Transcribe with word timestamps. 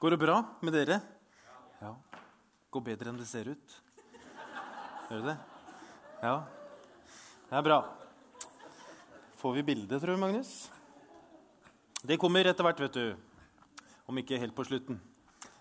Går 0.00 0.14
det 0.14 0.16
bra 0.22 0.38
med 0.64 0.72
dere? 0.72 0.96
Ja. 1.76 1.90
Går 2.72 2.82
bedre 2.86 3.10
enn 3.10 3.18
det 3.20 3.26
ser 3.28 3.50
ut? 3.52 3.74
Gjør 5.10 5.18
det 5.18 5.26
det? 5.26 5.34
Ja. 6.22 6.38
Det 7.50 7.58
er 7.58 7.66
bra. 7.66 7.76
Får 9.42 9.58
vi 9.58 9.66
bilde, 9.68 9.98
tror 10.00 10.16
du, 10.16 10.22
Magnus? 10.22 10.70
Det 12.00 12.16
kommer 12.16 12.48
etter 12.48 12.64
hvert, 12.64 12.80
vet 12.80 12.96
du. 12.96 13.84
Om 14.08 14.22
ikke 14.22 14.40
helt 14.40 14.56
på 14.56 14.64
slutten. 14.70 14.96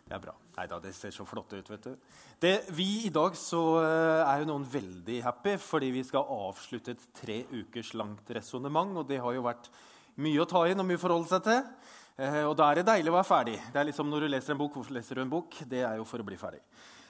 Det 0.08 0.16
er 0.16 0.24
bra. 0.24 0.38
Nei 0.56 0.70
da, 0.72 0.80
det 0.88 0.96
ser 0.96 1.12
så 1.12 1.28
flott 1.28 1.52
ut, 1.58 1.76
vet 1.76 1.92
du. 1.92 2.18
Det, 2.40 2.56
vi 2.72 2.88
I 3.12 3.14
dag 3.20 3.36
så 3.36 3.62
eh, 3.84 4.24
er 4.24 4.40
jo 4.46 4.52
noen 4.54 4.72
veldig 4.72 5.20
happy 5.28 5.60
fordi 5.60 5.92
vi 6.00 6.08
skal 6.08 6.32
avslutte 6.48 6.96
et 6.96 7.08
tre 7.26 7.42
ukers 7.52 7.92
langt 7.92 8.32
resonnement. 8.40 9.04
Og 9.04 9.12
det 9.12 9.20
har 9.20 9.36
jo 9.36 9.44
vært 9.52 9.68
mye 10.24 10.40
å 10.40 10.48
ta 10.48 10.64
inn 10.72 10.80
og 10.80 10.88
mye 10.88 11.00
å 11.00 11.04
forholde 11.10 11.28
seg 11.28 11.50
til. 11.52 11.66
Eh, 12.20 12.42
og 12.44 12.56
da 12.60 12.68
er 12.68 12.82
det 12.82 12.90
deilig 12.90 13.12
å 13.14 13.16
være 13.16 13.28
ferdig. 13.28 13.60
Det 13.72 13.80
er 13.80 13.88
liksom 13.88 14.10
Når 14.12 14.26
du 14.26 14.32
leser 14.34 14.52
en 14.52 14.60
bok, 14.60 14.74
hvorfor 14.76 14.96
leser 14.96 15.16
du 15.16 15.22
en 15.24 15.32
bok? 15.32 15.56
Det 15.72 15.86
er 15.88 16.00
jo 16.02 16.08
for 16.08 16.20
å 16.20 16.26
bli 16.28 16.36
ferdig. 16.40 16.60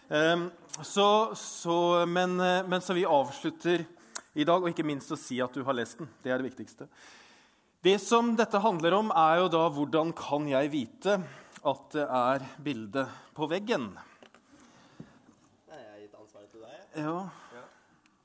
Um, 0.10 0.48
så, 0.86 1.06
så, 1.38 1.78
men, 2.10 2.36
eh, 2.42 2.66
men, 2.70 2.82
så 2.82 2.94
vi 2.98 3.08
avslutter 3.10 3.86
i 4.38 4.46
dag, 4.46 4.62
og 4.62 4.70
ikke 4.70 4.86
minst 4.86 5.10
å 5.14 5.18
si 5.18 5.40
at 5.42 5.54
du 5.54 5.64
har 5.66 5.78
lest 5.78 5.98
den. 6.02 6.10
Det 6.22 6.34
er 6.34 6.42
det 6.42 6.50
viktigste. 6.52 6.86
Det 7.82 7.96
som 8.04 8.36
dette 8.38 8.62
handler 8.62 9.00
om, 9.00 9.12
er 9.18 9.42
jo 9.42 9.50
da 9.54 9.64
hvordan 9.74 10.14
kan 10.18 10.46
jeg 10.50 10.72
vite 10.74 11.18
at 11.58 11.84
det 11.96 12.06
er 12.06 12.48
bilde 12.62 13.08
på 13.34 13.50
veggen? 13.50 13.90
Jeg 15.74 15.86
har 15.90 16.00
gitt 16.04 16.18
ansvaret 16.22 16.50
til 16.54 16.66
deg. 16.68 16.80
Ja. 17.02 17.20
ja. 17.58 17.68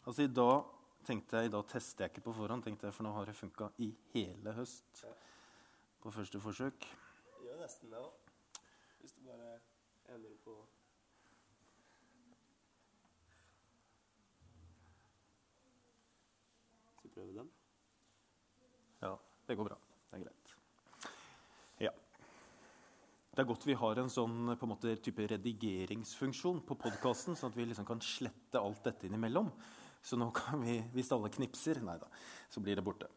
Altså, 0.04 0.24
i 0.26 0.32
dag 0.36 0.72
tenkte 1.08 1.40
jeg, 1.40 1.48
i 1.48 1.56
dag 1.56 1.68
tester 1.72 2.04
jeg 2.04 2.12
ikke 2.12 2.28
på 2.28 2.40
forhånd, 2.42 2.64
tenkte 2.66 2.90
jeg, 2.90 2.96
for 2.96 3.08
nå 3.08 3.16
har 3.16 3.28
det 3.28 3.38
funka 3.40 3.72
i 3.84 3.94
hele 4.12 4.60
høst. 4.60 4.84
Ja 5.00 5.20
på 6.04 6.12
første 6.12 6.40
forsøk. 6.40 6.84
Gjør 7.40 7.60
nesten 7.62 7.92
det 7.92 7.96
òg. 7.96 8.32
Hvis 9.00 9.14
du 9.16 9.22
bare 9.24 9.54
endrer 10.12 10.36
på 10.44 10.56
Skal 16.98 17.08
vi 17.08 17.14
prøve 17.14 17.38
den. 17.38 17.48
Ja, 19.00 19.14
det 19.48 19.56
går 19.56 19.70
bra. 19.70 19.80
Det 20.10 20.20
er 20.20 20.26
greit. 20.26 20.54
Ja. 21.86 21.94
Det 23.32 23.42
er 23.42 23.48
godt 23.48 23.66
vi 23.66 23.80
har 23.80 24.04
en 24.04 24.12
sånn 24.12 24.54
på 24.58 24.68
en 24.68 24.74
måte, 24.74 24.96
type 25.00 25.24
redigeringsfunksjon 25.32 26.60
på 26.68 26.76
podkasten, 26.84 27.36
sånn 27.36 27.52
at 27.52 27.56
vi 27.56 27.70
liksom 27.70 27.88
kan 27.88 28.04
slette 28.04 28.60
alt 28.60 28.84
dette 28.84 29.08
innimellom. 29.08 29.48
Så 30.04 30.20
nå 30.20 30.28
kan 30.36 30.60
vi, 30.60 30.82
hvis 30.92 31.12
alle 31.16 31.32
knipser, 31.32 31.80
nei 31.80 31.96
da, 31.96 32.12
så 32.52 32.60
blir 32.60 32.76
det 32.76 32.84
borte. 32.84 33.08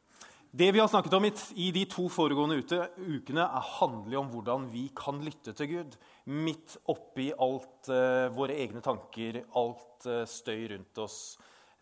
Det 0.52 0.72
vi 0.72 0.80
har 0.80 0.88
snakket 0.88 1.14
om 1.14 1.26
i 1.56 1.72
de 1.76 1.84
to 1.92 2.08
foregående 2.10 2.60
ukene, 2.98 3.46
handler 3.80 4.20
om 4.22 4.30
hvordan 4.32 4.68
vi 4.72 4.88
kan 4.96 5.20
lytte 5.24 5.54
til 5.58 5.72
Gud 5.74 5.98
midt 6.28 6.78
oppi 6.92 7.30
alt 7.36 7.90
eh, 7.92 8.28
våre 8.36 8.56
egne 8.56 8.82
tanker, 8.84 9.42
alt 9.60 10.08
eh, 10.08 10.24
støy 10.28 10.68
rundt 10.72 11.02
oss. 11.04 11.18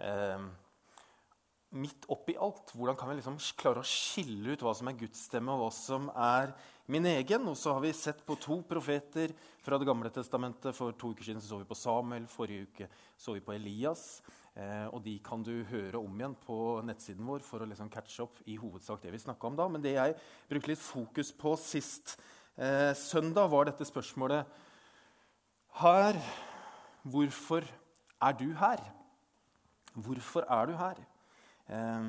Eh, 0.02 0.46
midt 1.78 2.08
oppi 2.14 2.36
alt. 2.38 2.74
Hvordan 2.74 2.98
kan 2.98 3.10
vi 3.12 3.20
liksom 3.20 3.38
klare 3.60 3.82
å 3.82 3.90
skille 3.90 4.56
ut 4.56 4.66
hva 4.66 4.74
som 4.78 4.90
er 4.90 4.98
Guds 5.00 5.26
stemme, 5.30 5.54
og 5.54 5.66
hva 5.66 5.72
som 5.74 6.10
er 6.14 6.54
min 6.92 7.06
egen? 7.10 7.46
Og 7.50 7.58
så 7.60 7.76
har 7.76 7.84
vi 7.86 7.94
sett 7.98 8.24
på 8.26 8.38
to 8.42 8.62
profeter 8.70 9.34
fra 9.66 9.80
Det 9.82 9.90
gamle 9.90 10.10
testamentet. 10.14 10.78
For 10.78 10.94
to 10.94 11.14
uker 11.14 11.26
siden 11.26 11.42
så, 11.42 11.54
så 11.54 11.62
vi 11.62 11.70
på 11.70 11.78
Samuel, 11.78 12.30
forrige 12.30 12.70
uke 12.70 12.90
så 13.18 13.38
vi 13.38 13.46
på 13.46 13.58
Elias. 13.58 14.24
Eh, 14.56 14.88
og 14.88 15.02
de 15.04 15.18
kan 15.20 15.42
du 15.44 15.52
høre 15.68 16.00
om 16.00 16.14
igjen 16.16 16.36
på 16.46 16.58
nettsiden 16.88 17.28
vår 17.28 17.44
for 17.44 17.60
å 17.60 17.68
liksom 17.68 17.90
catche 17.92 18.24
opp 18.24 18.38
i 18.48 18.56
hovedsak 18.56 19.02
det 19.04 19.12
vi 19.12 19.20
snakka 19.20 19.50
om 19.50 19.58
da. 19.60 19.66
Men 19.68 19.84
det 19.84 19.98
jeg 19.98 20.16
brukte 20.48 20.72
litt 20.72 20.84
fokus 20.84 21.34
på 21.36 21.58
sist 21.60 22.16
eh, 22.56 22.94
søndag, 22.96 23.50
var 23.52 23.68
dette 23.68 23.88
spørsmålet 23.88 24.48
Her 25.82 26.22
Hvorfor 27.06 27.68
er 28.24 28.38
du 28.40 28.48
her? 28.58 28.80
Hvorfor 29.94 30.48
er 30.50 30.72
du 30.72 30.80
her? 30.80 31.04
Eh, 31.68 32.08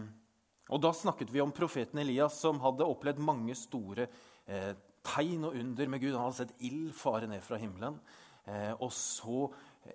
og 0.71 0.83
Da 0.83 0.93
snakket 0.95 1.33
vi 1.35 1.43
om 1.43 1.55
profeten 1.55 1.99
Elias, 1.99 2.39
som 2.41 2.63
hadde 2.63 2.87
opplevd 2.87 3.19
mange 3.23 3.55
store 3.59 4.07
eh, 4.47 4.73
tegn 5.07 5.51
og 5.51 5.59
under 5.59 5.91
med 5.91 6.03
Gud. 6.03 6.15
Han 6.15 6.29
hadde 6.29 6.41
sett 6.45 6.63
ild 6.67 6.95
fare 6.95 7.27
ned 7.31 7.43
fra 7.43 7.59
himmelen. 7.61 7.99
Eh, 8.47 8.73
og 8.79 8.93
så 8.95 9.49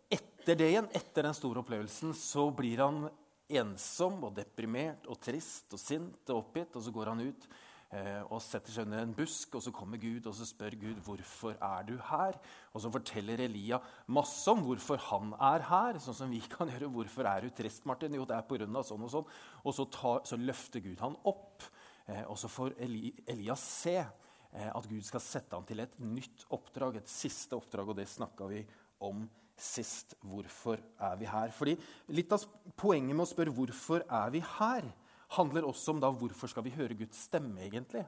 etter 0.10 0.58
det 0.58 0.70
igjen, 0.72 0.88
etter 0.98 1.28
den 1.28 1.38
store 1.38 1.62
opplevelsen, 1.62 2.14
så 2.18 2.48
blir 2.56 2.82
han 2.84 3.04
ensom 3.52 4.22
og 4.28 4.36
deprimert 4.38 5.08
og 5.12 5.20
trist 5.22 5.74
og 5.76 5.82
sint 5.82 6.32
og 6.32 6.46
oppgitt. 6.46 6.78
Og 6.78 6.86
så 6.86 6.94
går 6.96 7.12
han 7.12 7.24
ut 7.26 7.48
eh, 7.96 8.22
og 8.24 8.40
setter 8.44 8.74
seg 8.74 8.88
under 8.88 9.04
en 9.04 9.16
busk, 9.16 9.58
og 9.58 9.66
så 9.66 9.74
kommer 9.76 10.02
Gud 10.02 10.28
og 10.30 10.36
så 10.38 10.48
spør 10.48 10.78
Gud 10.82 11.02
hvorfor 11.06 11.58
er 11.58 11.86
du 11.88 11.96
her. 12.10 12.40
Og 12.72 12.84
så 12.84 12.92
forteller 12.94 13.44
Elia 13.46 13.82
masse 14.12 14.48
om 14.52 14.64
hvorfor 14.66 15.02
han 15.10 15.36
er 15.52 15.68
her. 15.70 16.00
sånn 16.04 16.18
som 16.24 16.34
vi 16.34 16.42
kan 16.52 16.72
gjøre. 16.72 16.92
Hvorfor 16.96 17.30
er 17.30 17.46
du 17.46 17.56
trist, 17.56 17.86
Martin? 17.90 18.16
Jo, 18.18 18.26
det 18.26 18.38
er 18.38 18.48
pga. 18.48 18.86
sånn 18.88 19.06
og 19.08 19.14
sånn. 19.14 19.30
Og 19.66 19.78
så, 19.78 19.88
tar, 19.92 20.24
så, 20.26 20.40
løfter 20.40 20.84
Gud 20.84 21.04
han 21.04 21.18
opp, 21.30 21.68
eh, 22.08 22.24
og 22.28 22.40
så 22.40 22.52
får 22.52 22.78
Eli, 22.80 23.12
Elias 23.28 23.66
se 23.84 24.00
eh, 24.00 24.72
at 24.72 24.88
Gud 24.88 25.04
skal 25.08 25.24
sette 25.24 25.58
han 25.58 25.68
til 25.68 25.84
et 25.84 26.00
nytt 26.00 26.48
oppdrag, 26.50 26.98
et 27.02 27.12
siste 27.12 27.58
oppdrag, 27.58 27.92
og 27.92 28.00
det 28.00 28.10
snakka 28.10 28.50
vi 28.52 28.64
om 29.02 29.26
sist. 29.58 30.16
Hvorfor 30.22 30.80
er 31.00 31.20
vi 31.20 31.30
her? 31.30 31.52
Fordi 31.56 31.78
Litt 32.14 32.32
av 32.36 32.46
poenget 32.78 33.16
med 33.16 33.26
å 33.26 33.30
spørre 33.30 33.54
hvorfor 33.56 34.06
er 34.08 34.34
vi 34.34 34.44
her, 34.58 34.90
handler 35.38 35.68
også 35.68 35.94
om 35.94 36.02
da 36.04 36.10
hvorfor 36.12 36.52
skal 36.52 36.66
vi 36.66 36.76
høre 36.76 36.98
Guds 37.00 37.28
stemme. 37.30 37.62
egentlig? 37.64 38.04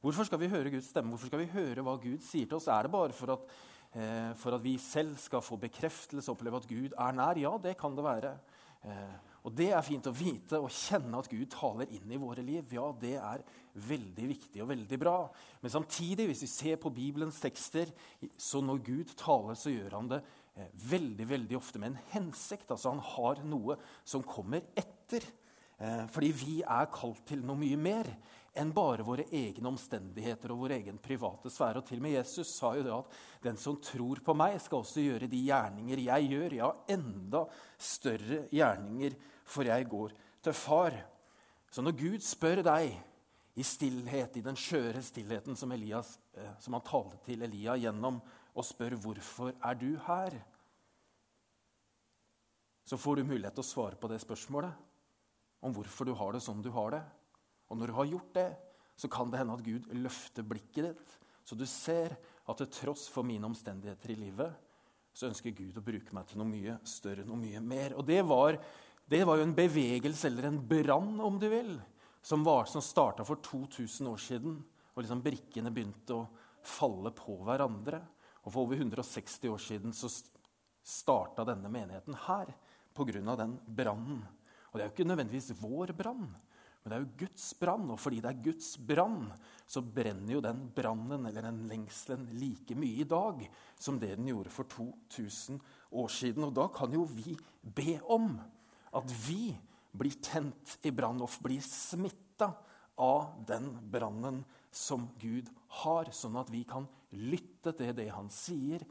Hvorfor 0.00 0.24
skal 0.24 0.40
vi 0.40 0.48
høre 0.52 0.70
Guds 0.70 0.88
stemme? 0.92 1.12
Hvorfor 1.12 1.28
skal 1.30 1.42
vi 1.44 1.52
høre 1.52 1.84
hva 1.84 1.96
Gud 2.00 2.22
sier 2.24 2.48
til 2.48 2.56
oss? 2.58 2.68
Er 2.68 2.82
det 2.82 2.92
bare 2.92 3.12
for 3.12 3.32
at, 3.32 3.40
eh, 3.92 4.32
for 4.34 4.54
at 4.54 4.62
vi 4.64 4.76
selv 4.78 5.16
skal 5.16 5.40
få 5.40 5.56
bekreftelse 5.60 6.28
og 6.28 6.36
oppleve 6.36 6.56
at 6.56 6.68
Gud 6.68 6.92
er 6.92 7.12
nær? 7.12 7.38
Ja, 7.38 7.56
det 7.58 7.78
kan 7.78 7.94
det 7.96 8.04
være. 8.04 8.38
Eh, 8.84 9.16
og 9.44 9.52
det 9.52 9.70
er 9.76 9.84
fint 9.84 10.06
å 10.08 10.12
vite 10.16 10.56
og 10.60 10.72
kjenne 10.72 11.18
at 11.20 11.28
Gud 11.28 11.50
taler 11.52 11.90
inn 11.92 12.12
i 12.12 12.20
våre 12.20 12.40
liv. 12.44 12.64
Ja, 12.72 12.86
det 12.92 13.16
er 13.20 13.42
veldig 13.74 14.28
viktig 14.28 14.62
og 14.64 14.70
veldig 14.70 14.98
bra. 15.00 15.16
Men 15.60 15.70
samtidig, 15.70 16.28
hvis 16.30 16.44
vi 16.46 16.48
ser 16.52 16.76
på 16.80 16.92
Bibelens 16.94 17.40
tekster, 17.40 17.92
så 18.40 18.62
når 18.64 18.80
Gud 18.84 19.12
taler, 19.20 19.54
så 19.54 19.72
gjør 19.72 19.98
han 19.98 20.08
det 20.08 20.22
veldig 20.90 21.26
veldig 21.28 21.56
ofte 21.58 21.80
med 21.82 21.92
en 21.92 22.02
hensikt. 22.12 22.70
Altså 22.70 22.92
Han 22.92 23.02
har 23.02 23.42
noe 23.48 23.78
som 24.06 24.22
kommer 24.26 24.62
etter. 24.78 25.26
Eh, 25.78 26.04
fordi 26.06 26.30
vi 26.38 26.56
er 26.62 26.90
kalt 26.94 27.24
til 27.26 27.42
noe 27.44 27.58
mye 27.58 27.78
mer 27.80 28.08
enn 28.54 28.70
bare 28.70 29.02
våre 29.02 29.24
egne 29.34 29.66
omstendigheter 29.72 30.52
og 30.54 30.60
vår 30.62 30.76
egen 30.76 31.00
private 31.02 31.50
sfære. 31.50 31.80
Og 31.80 31.88
til 31.88 31.98
og 31.98 32.04
med 32.06 32.14
Jesus 32.14 32.52
sa 32.54 32.70
jo 32.78 32.84
det 32.86 32.92
at 32.94 33.16
den 33.42 33.58
som 33.58 33.80
tror 33.82 34.22
på 34.22 34.36
meg, 34.38 34.60
skal 34.62 34.84
også 34.84 35.02
gjøre 35.02 35.30
de 35.30 35.40
gjerninger 35.48 36.04
jeg 36.04 36.28
gjør. 36.30 36.54
Ja, 36.60 36.70
enda 36.94 37.42
større 37.74 38.44
gjerninger, 38.54 39.18
for 39.44 39.66
jeg 39.66 39.90
går 39.90 40.14
til 40.46 40.54
far. 40.54 41.00
Så 41.74 41.82
når 41.82 41.98
Gud 41.98 42.22
spør 42.22 42.62
deg 42.62 42.94
i 43.58 43.66
stillhet, 43.66 44.38
i 44.38 44.46
den 44.46 44.58
skjøre 44.58 45.02
stillheten 45.02 45.58
som, 45.58 45.74
Elias, 45.74 46.16
eh, 46.38 46.54
som 46.62 46.78
han 46.78 46.86
talte 46.86 47.18
til 47.26 47.42
Elia 47.42 47.74
gjennom, 47.82 48.22
og 48.54 48.64
spør 48.64 48.96
'Hvorfor 48.96 49.52
er 49.62 49.74
du 49.74 49.96
her?' 49.96 50.42
Så 52.84 52.96
får 52.96 53.16
du 53.16 53.24
mulighet 53.24 53.54
til 53.54 53.64
å 53.64 53.72
svare 53.72 53.96
på 53.96 54.08
det 54.08 54.20
spørsmålet 54.20 54.72
om 55.62 55.72
hvorfor 55.72 56.04
du 56.04 56.12
har 56.12 56.32
det 56.32 56.42
som 56.42 56.62
du 56.62 56.70
har 56.70 56.90
det. 56.90 57.02
Og 57.70 57.78
når 57.78 57.86
du 57.86 57.92
har 57.92 58.04
gjort 58.04 58.34
det, 58.34 58.56
så 58.96 59.08
kan 59.08 59.30
det 59.30 59.40
hende 59.40 59.56
at 59.56 59.64
Gud 59.64 59.88
løfter 59.96 60.46
blikket 60.46 60.90
ditt, 60.90 61.14
så 61.44 61.56
du 61.56 61.64
ser 61.66 62.14
at 62.46 62.60
til 62.60 62.70
tross 62.72 63.08
for 63.08 63.26
mine 63.26 63.48
omstendigheter 63.48 64.12
i 64.12 64.18
livet, 64.20 64.52
så 65.14 65.28
ønsker 65.30 65.54
Gud 65.54 65.76
å 65.78 65.84
bruke 65.84 66.14
meg 66.16 66.26
til 66.28 66.40
noe 66.40 66.50
mye 66.50 66.76
større, 66.88 67.24
noe 67.26 67.38
mye 67.38 67.60
mer. 67.62 67.94
Og 67.98 68.06
det 68.06 68.20
var, 68.26 68.58
det 69.08 69.22
var 69.26 69.38
jo 69.38 69.46
en 69.46 69.56
bevegelse, 69.56 70.28
eller 70.28 70.48
en 70.48 70.60
brann, 70.68 71.20
om 71.22 71.38
du 71.40 71.46
vil, 71.52 71.76
som, 72.24 72.44
var, 72.46 72.66
som 72.70 72.82
starta 72.84 73.26
for 73.26 73.42
2000 73.44 74.10
år 74.10 74.20
siden. 74.20 74.58
Og 74.94 75.02
liksom 75.02 75.22
brikkene 75.24 75.72
begynte 75.74 76.18
å 76.18 76.26
falle 76.64 77.12
på 77.14 77.38
hverandre. 77.46 78.00
Og 78.44 78.52
For 78.52 78.64
over 78.64 78.76
160 78.76 79.48
år 79.50 79.60
siden 79.62 79.92
så 79.96 80.10
starta 80.84 81.46
denne 81.48 81.70
menigheten 81.72 82.16
her 82.26 82.52
pga. 82.94 83.36
den 83.36 83.58
brannen. 83.66 84.24
Og 84.70 84.78
det 84.78 84.82
er 84.82 84.88
jo 84.88 84.94
ikke 84.94 85.08
nødvendigvis 85.08 85.54
vår 85.60 85.92
brann, 85.96 86.28
men 86.82 86.90
det 86.90 86.96
er 86.96 87.02
jo 87.04 87.16
Guds 87.24 87.54
brann. 87.54 87.90
Og 87.90 87.98
fordi 87.98 88.20
det 88.20 88.30
er 88.30 88.42
Guds 88.44 88.76
brann, 88.76 89.32
så 89.66 89.80
brenner 89.80 90.34
jo 90.34 90.40
den 90.44 90.66
brannen 90.74 91.26
eller 91.26 91.46
den 91.46 91.62
lengselen 91.70 92.26
like 92.36 92.76
mye 92.76 93.00
i 93.00 93.08
dag 93.08 93.46
som 93.80 93.98
det 93.98 94.16
den 94.18 94.28
gjorde 94.28 94.52
for 94.52 94.68
2000 94.68 95.60
år 95.92 96.08
siden. 96.12 96.44
Og 96.44 96.52
da 96.54 96.68
kan 96.68 96.92
jo 96.92 97.06
vi 97.08 97.36
be 97.62 97.96
om 98.04 98.36
at 98.94 99.14
vi 99.24 99.54
blir 99.94 100.18
tent 100.20 100.76
i 100.84 100.92
brann 100.92 101.22
og 101.22 101.32
blir 101.42 101.62
smitta 101.64 102.50
av 103.00 103.32
den 103.46 103.72
brannen 103.90 104.42
som 104.74 105.08
Gud 105.22 105.48
har, 105.82 106.10
sånn 106.10 106.36
at 106.38 106.50
vi 106.50 106.64
kan 106.66 106.86
lytte 107.14 107.74
til 107.76 107.94
det 107.96 108.08
han 108.12 108.28
sier, 108.32 108.84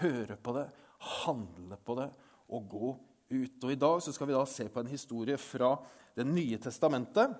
høre 0.00 0.38
på 0.40 0.54
det, 0.56 0.66
handle 1.24 1.78
på 1.84 1.98
det 2.00 2.08
og 2.54 2.70
gå 2.70 2.94
ut. 3.32 3.64
Og 3.64 3.72
I 3.72 3.78
dag 3.80 4.02
skal 4.06 4.30
vi 4.30 4.36
da 4.36 4.44
se 4.48 4.68
på 4.70 4.82
en 4.82 4.92
historie 4.92 5.38
fra 5.40 5.76
Det 6.16 6.24
nye 6.24 6.58
testamentet. 6.58 7.34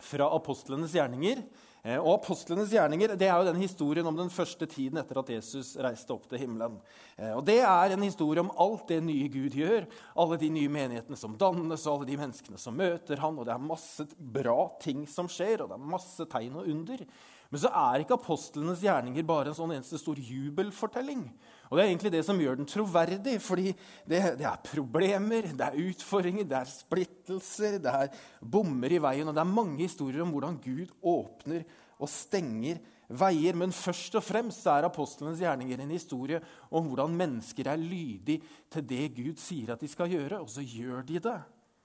fra 0.00 0.26
apostlenes 0.34 0.92
gjerninger. 0.92 1.42
Eh, 1.84 2.00
og 2.00 2.14
Apostlenes 2.16 2.72
gjerninger 2.72 3.12
det 3.12 3.26
er 3.28 3.36
jo 3.36 3.50
den 3.50 3.60
historien 3.60 4.06
om 4.08 4.16
den 4.16 4.30
første 4.32 4.64
tiden 4.70 4.96
etter 4.96 5.18
at 5.20 5.28
Jesus 5.34 5.74
reiste 5.76 6.14
opp 6.14 6.24
til 6.30 6.40
himmelen. 6.40 6.78
Eh, 7.18 7.34
og 7.36 7.44
Det 7.44 7.58
er 7.60 7.92
en 7.92 8.06
historie 8.06 8.40
om 8.40 8.52
alt 8.56 8.88
det 8.88 9.02
nye 9.04 9.28
Gud 9.28 9.52
gjør, 9.52 9.84
alle 10.16 10.38
de 10.40 10.48
nye 10.48 10.72
menighetene 10.72 11.18
som 11.20 11.36
dannes, 11.36 11.84
og 11.84 11.98
alle 11.98 12.08
de 12.08 12.16
menneskene 12.22 12.60
som 12.60 12.76
møter 12.80 13.20
han, 13.20 13.36
og 13.36 13.44
Det 13.44 13.52
er 13.52 13.68
masse 13.68 14.08
bra 14.16 14.70
ting 14.80 15.04
som 15.06 15.28
skjer, 15.28 15.60
og 15.60 15.68
det 15.68 15.76
er 15.76 15.92
masse 15.92 16.24
tegn 16.32 16.56
og 16.56 16.72
under. 16.72 17.04
Men 17.52 17.60
så 17.62 17.70
er 17.70 18.02
ikke 18.02 18.16
apostlenes 18.16 18.82
gjerninger 18.82 19.26
bare 19.26 19.52
en 19.52 19.56
sånn 19.56 19.74
eneste 19.76 20.00
stor 20.00 20.18
jubelfortelling. 20.18 21.26
Og 21.70 21.76
Det 21.76 21.82
er 21.82 21.90
egentlig 21.90 22.12
det 22.14 22.24
som 22.26 22.40
gjør 22.40 22.58
den 22.60 22.68
troverdig. 22.70 23.40
fordi 23.42 23.72
det, 24.06 24.20
det, 24.38 24.46
er 24.46 24.64
problemer, 24.64 25.48
det 25.52 25.66
er 25.66 25.78
utfordringer, 25.88 26.44
det 26.44 26.58
er 26.58 26.70
splittelser, 26.70 27.78
det 27.82 27.92
er 27.92 28.12
bommer 28.40 28.92
i 28.92 29.00
veien. 29.02 29.28
Og 29.28 29.34
det 29.34 29.42
er 29.42 29.56
mange 29.56 29.82
historier 29.82 30.22
om 30.22 30.30
hvordan 30.34 30.58
Gud 30.62 30.92
åpner 31.02 31.64
og 31.98 32.10
stenger 32.10 32.80
veier. 33.08 33.56
Men 33.58 33.74
først 33.74 34.14
og 34.18 34.24
fremst 34.24 34.66
er 34.70 34.88
apostlenes 34.88 35.42
gjerninger 35.42 35.82
en 35.82 35.94
historie 35.94 36.40
om 36.70 36.88
hvordan 36.90 37.16
mennesker 37.16 37.70
er 37.70 37.80
lydige 37.80 38.42
til 38.70 38.88
det 38.88 39.10
Gud 39.16 39.42
sier 39.42 39.74
at 39.74 39.82
de 39.82 39.90
skal 39.90 40.10
gjøre, 40.10 40.40
og 40.40 40.50
så 40.50 40.64
gjør 40.64 41.04
de 41.06 41.20
det. 41.22 41.40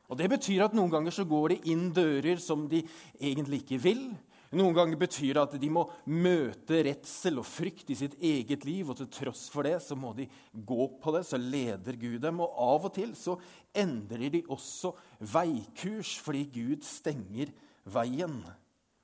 Og 0.10 0.18
Det 0.18 0.30
betyr 0.30 0.64
at 0.66 0.74
noen 0.74 0.90
ganger 0.90 1.14
så 1.14 1.24
går 1.30 1.54
de 1.54 1.60
inn 1.70 1.92
dører 1.94 2.42
som 2.42 2.66
de 2.70 2.82
egentlig 3.22 3.62
ikke 3.62 3.78
vil. 3.84 4.08
Noen 4.50 4.74
ganger 4.74 4.98
betyr 4.98 5.36
det 5.38 5.42
at 5.44 5.56
de 5.62 5.68
må 5.70 5.84
møte 6.10 6.80
redsel 6.88 7.38
og 7.38 7.46
frykt 7.46 7.92
i 7.94 7.98
sitt 8.00 8.16
eget 8.18 8.64
liv, 8.66 8.88
og 8.90 8.98
til 8.98 9.10
tross 9.14 9.44
for 9.54 9.68
det 9.68 9.76
så 9.86 9.98
må 10.00 10.16
de 10.18 10.26
gå 10.54 10.88
på 10.98 11.14
det, 11.14 11.22
så 11.30 11.38
leder 11.38 12.00
Gud 12.02 12.18
dem. 12.24 12.42
Og 12.42 12.56
av 12.66 12.88
og 12.90 12.96
til 12.96 13.14
så 13.18 13.38
endrer 13.78 14.32
de 14.34 14.42
også 14.50 14.96
veikurs 15.22 16.16
fordi 16.26 16.48
Gud 16.56 16.88
stenger 16.88 17.54
veien. 17.86 18.42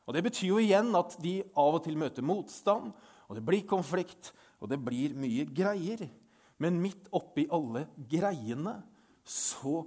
Og 0.05 0.17
Det 0.17 0.23
betyr 0.25 0.49
jo 0.49 0.61
igjen 0.61 0.89
at 0.97 1.13
de 1.21 1.39
av 1.57 1.77
og 1.77 1.83
til 1.85 1.97
møter 1.97 2.25
motstand, 2.25 2.91
og 3.29 3.37
det 3.37 3.45
blir 3.45 3.69
konflikt, 3.69 4.33
og 4.61 4.69
det 4.69 4.81
blir 4.81 5.13
mye 5.17 5.45
greier. 5.49 6.07
Men 6.61 6.81
midt 6.81 7.09
oppi 7.13 7.45
alle 7.53 7.85
greiene 8.09 8.79
så 9.25 9.83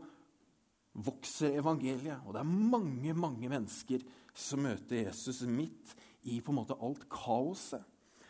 vokser 1.04 1.58
evangeliet, 1.60 2.24
og 2.26 2.34
det 2.34 2.42
er 2.42 2.56
mange, 2.74 3.14
mange 3.14 3.50
mennesker 3.50 4.02
som 4.34 4.62
møter 4.66 5.04
Jesus 5.04 5.44
midt 5.46 5.94
i 6.26 6.40
på 6.42 6.52
en 6.52 6.58
måte 6.60 6.76
alt 6.82 7.04
kaoset. 7.12 7.84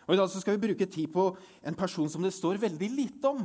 Og 0.09 0.15
I 0.15 0.21
dag 0.21 0.31
skal 0.33 0.57
vi 0.57 0.69
bruke 0.69 0.89
tid 0.89 1.11
på 1.13 1.31
en 1.69 1.77
person 1.77 2.09
som 2.09 2.25
det 2.25 2.33
står 2.33 2.61
veldig 2.63 2.89
lite 2.95 3.29
om. 3.29 3.43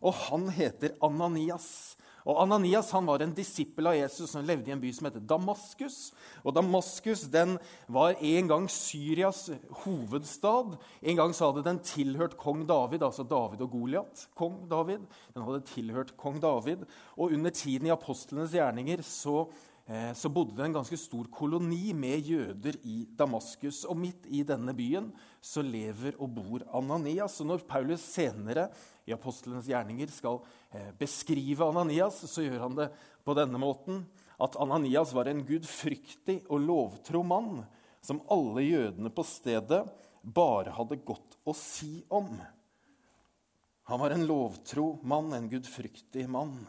Og 0.00 0.14
Han 0.28 0.48
heter 0.54 0.96
Ananias. 1.04 1.98
Og 2.28 2.42
Ananias 2.42 2.90
han 2.92 3.06
var 3.08 3.22
en 3.24 3.32
disippel 3.32 3.88
av 3.88 3.96
Jesus 3.96 4.34
som 4.34 4.44
levde 4.44 4.68
i 4.68 4.74
en 4.74 4.82
by 4.82 4.90
som 4.92 5.08
heter 5.08 5.24
Damaskus. 5.24 6.10
Og 6.44 6.52
Damaskus 6.56 7.24
den 7.32 7.56
var 7.88 8.18
en 8.20 8.50
gang 8.50 8.66
Syrias 8.72 9.46
hovedstad. 9.84 10.76
En 11.00 11.22
gang 11.22 11.32
så 11.32 11.48
hadde 11.48 11.64
den 11.64 11.80
tilhørt 11.80 12.36
kong 12.40 12.66
David, 12.68 13.06
altså 13.06 13.24
David 13.24 13.64
og 13.64 13.72
Goliat. 13.72 14.26
Kong 14.36 14.60
David. 14.68 15.08
Den 15.32 15.46
hadde 15.46 15.64
tilhørt 15.72 16.12
kong 16.20 16.36
David. 16.44 16.84
Og 17.16 17.32
under 17.32 17.54
tiden 17.54 17.88
i 17.88 17.96
apostlenes 17.96 18.52
gjerninger 18.52 19.00
så 19.06 19.46
så 20.12 20.28
bodde 20.28 20.52
det 20.52 20.66
en 20.66 20.74
ganske 20.76 20.98
stor 21.00 21.30
koloni 21.32 21.94
med 21.96 22.26
jøder 22.28 22.76
i 22.84 23.06
Damaskus. 23.16 23.86
Og 23.88 23.96
midt 23.96 24.26
i 24.28 24.42
denne 24.44 24.74
byen 24.76 25.06
så 25.40 25.64
lever 25.64 26.18
og 26.20 26.34
bor 26.36 26.64
Ananias. 26.76 27.38
Og 27.40 27.48
når 27.48 27.64
Paulus 27.70 28.04
senere 28.04 28.66
i 29.08 29.14
apostlenes 29.16 29.68
gjerninger 29.70 30.12
skal 30.12 30.42
eh, 30.76 30.90
beskrive 31.00 31.70
Ananias, 31.70 32.20
så 32.28 32.44
gjør 32.44 32.66
han 32.66 32.76
det 32.76 32.90
på 33.24 33.36
denne 33.38 33.60
måten 33.60 34.02
at 34.38 34.60
Ananias 34.60 35.14
var 35.16 35.30
en 35.30 35.40
gudfryktig 35.48 36.42
og 36.46 36.62
lovtro 36.62 37.24
mann 37.26 37.64
som 38.04 38.20
alle 38.30 38.62
jødene 38.62 39.10
på 39.10 39.24
stedet 39.26 39.82
bare 40.22 40.74
hadde 40.76 41.00
godt 41.02 41.38
å 41.48 41.54
si 41.56 42.02
om. 42.14 42.28
Han 43.88 44.00
var 44.02 44.12
en 44.12 44.26
lovtro 44.28 44.98
mann, 45.02 45.32
en 45.32 45.48
gudfryktig 45.48 46.26
mann, 46.30 46.60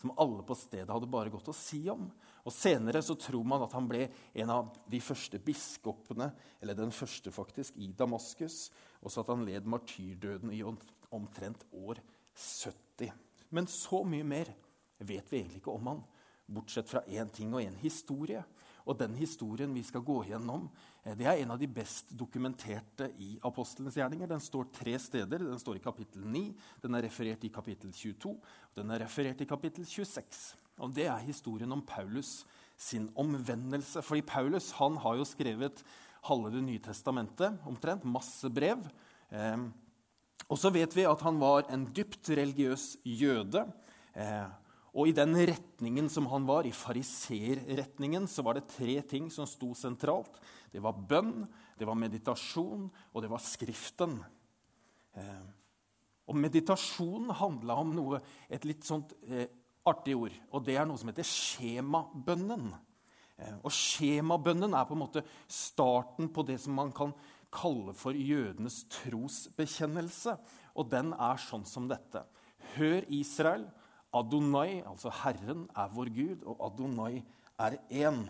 som 0.00 0.12
alle 0.20 0.44
på 0.46 0.54
stedet 0.58 0.92
hadde 0.92 1.08
bare 1.10 1.32
godt 1.32 1.48
å 1.50 1.56
si 1.56 1.86
om. 1.90 2.10
Og 2.46 2.54
Senere 2.54 3.02
så 3.02 3.16
tror 3.18 3.46
man 3.48 3.64
at 3.66 3.74
han 3.74 3.88
ble 3.90 4.04
en 4.38 4.52
av 4.54 4.68
de 4.90 5.00
første 5.02 5.40
biskopene, 5.42 6.30
eller 6.62 6.78
den 6.78 6.94
første 6.94 7.32
faktisk, 7.34 7.78
i 7.82 7.90
Damaskus. 7.90 8.68
Og 9.02 9.10
så 9.10 9.24
at 9.24 9.32
han 9.32 9.42
led 9.46 9.66
martyrdøden 9.66 10.52
i 10.54 10.62
omtrent 10.64 11.66
år 11.74 11.98
70. 12.36 13.10
Men 13.50 13.66
så 13.70 14.04
mye 14.06 14.26
mer 14.26 14.52
vet 14.98 15.26
vi 15.30 15.40
egentlig 15.40 15.60
ikke 15.60 15.74
om 15.74 15.90
han, 15.90 16.04
bortsett 16.46 16.86
fra 16.90 17.02
én 17.10 17.30
ting 17.34 17.50
og 17.54 17.64
én 17.64 17.74
historie. 17.80 18.44
Og 18.86 18.94
den 18.98 19.16
historien 19.18 19.72
vi 19.74 19.82
skal 19.82 20.04
gå 20.06 20.20
gjennom, 20.28 20.68
eh, 21.02 21.16
det 21.18 21.26
er 21.26 21.42
en 21.42 21.50
av 21.50 21.58
de 21.58 21.66
best 21.66 22.12
dokumenterte 22.14 23.10
i 23.18 23.32
apostelens 23.42 23.96
gjerninger. 23.98 24.28
Den 24.30 24.40
står 24.40 24.70
tre 24.70 24.94
steder. 24.98 25.42
Den 25.42 25.58
står 25.58 25.80
i 25.80 25.82
kapittel 25.82 26.22
9, 26.22 26.54
den 26.82 26.94
er 26.94 27.02
referert 27.02 27.42
i 27.44 27.50
kapittel 27.50 27.90
22 27.90 28.30
og 28.30 28.78
den 28.78 28.90
er 28.90 29.02
referert 29.02 29.40
i 29.40 29.48
kapittel 29.48 29.84
26. 29.84 30.65
Og 30.78 30.92
Det 30.94 31.06
er 31.08 31.24
historien 31.24 31.72
om 31.72 31.82
Paulus 31.82 32.44
sin 32.76 33.08
omvendelse. 33.16 34.02
Fordi 34.04 34.22
Paulus 34.22 34.72
han 34.76 34.96
har 34.96 35.16
jo 35.16 35.24
skrevet 35.24 35.82
halve 36.26 36.50
Det 36.50 36.62
nye 36.64 36.82
testamentet, 36.82 37.58
omtrent. 37.66 38.04
Masse 38.04 38.48
brev. 38.50 38.82
Eh, 39.30 39.56
og 40.50 40.58
så 40.58 40.70
vet 40.74 40.94
vi 40.94 41.06
at 41.06 41.22
han 41.22 41.38
var 41.38 41.66
en 41.70 41.86
dypt 41.94 42.30
religiøs 42.34 42.96
jøde. 43.04 43.62
Eh, 44.14 44.48
og 44.96 45.10
i 45.10 45.14
den 45.16 45.36
retningen 45.36 46.08
som 46.08 46.26
han 46.32 46.46
var, 46.48 46.64
i 46.64 46.72
fariserretningen, 46.72 48.24
så 48.26 48.42
var 48.42 48.56
det 48.56 48.70
tre 48.72 48.96
ting 49.04 49.28
som 49.30 49.46
sto 49.48 49.74
sentralt. 49.76 50.38
Det 50.72 50.80
var 50.82 50.96
bønn, 50.96 51.44
det 51.76 51.86
var 51.86 51.98
meditasjon, 52.00 52.88
og 53.12 53.22
det 53.22 53.30
var 53.30 53.44
Skriften. 53.44 54.16
Eh, 55.16 55.44
og 56.26 56.38
meditasjon 56.40 57.28
handla 57.38 57.76
om 57.82 57.92
noe, 57.94 58.22
et 58.48 58.64
litt 58.66 58.88
sånt 58.88 59.12
eh, 59.28 59.46
artig 59.88 60.16
ord. 60.18 60.34
Og 60.52 60.64
det 60.66 60.76
er 60.76 60.88
noe 60.88 61.00
som 61.00 61.10
heter 61.10 61.26
skjemabønnen. 61.26 62.68
Eh, 63.36 63.56
og 63.62 63.72
skjemabønnen 63.74 64.76
er 64.76 64.86
på 64.88 64.96
en 64.96 65.02
måte 65.04 65.24
starten 65.50 66.30
på 66.32 66.44
det 66.48 66.58
som 66.62 66.76
man 66.78 66.92
kan 66.96 67.14
kalle 67.54 67.94
for 67.96 68.16
jødenes 68.16 68.82
trosbekjennelse. 68.92 70.36
Og 70.76 70.90
den 70.92 71.12
er 71.14 71.40
sånn 71.40 71.66
som 71.68 71.88
dette. 71.90 72.24
Hør, 72.76 73.04
Israel. 73.08 73.68
Adonai, 74.16 74.80
altså 74.86 75.10
Herren, 75.12 75.66
er 75.76 75.92
vår 75.92 76.08
Gud, 76.14 76.44
og 76.48 76.60
Adonai 76.70 77.20
er 77.60 77.76
én. 77.90 78.22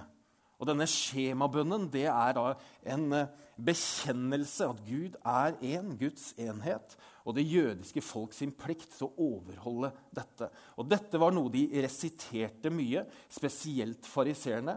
Og 0.57 0.69
denne 0.69 0.87
skjemabønnen 0.89 1.87
det 1.93 2.07
er 2.11 2.33
da 2.37 2.47
en 2.95 3.13
eh, 3.15 3.35
bekjennelse 3.57 4.71
at 4.73 4.81
Gud 4.87 5.19
er 5.21 5.57
én, 5.61 5.93
Guds 6.01 6.33
enhet, 6.41 6.97
og 7.27 7.35
det 7.35 7.43
jødiske 7.43 8.03
folk 8.05 8.35
sin 8.37 8.53
plikt 8.55 8.93
til 8.95 9.09
å 9.09 9.27
overholde 9.27 9.91
dette. 10.15 10.47
Og 10.79 10.87
Dette 10.87 11.19
var 11.19 11.35
noe 11.35 11.51
de 11.51 11.65
resiterte 11.83 12.71
mye, 12.71 13.03
spesielt 13.33 14.07
fariseerne. 14.07 14.77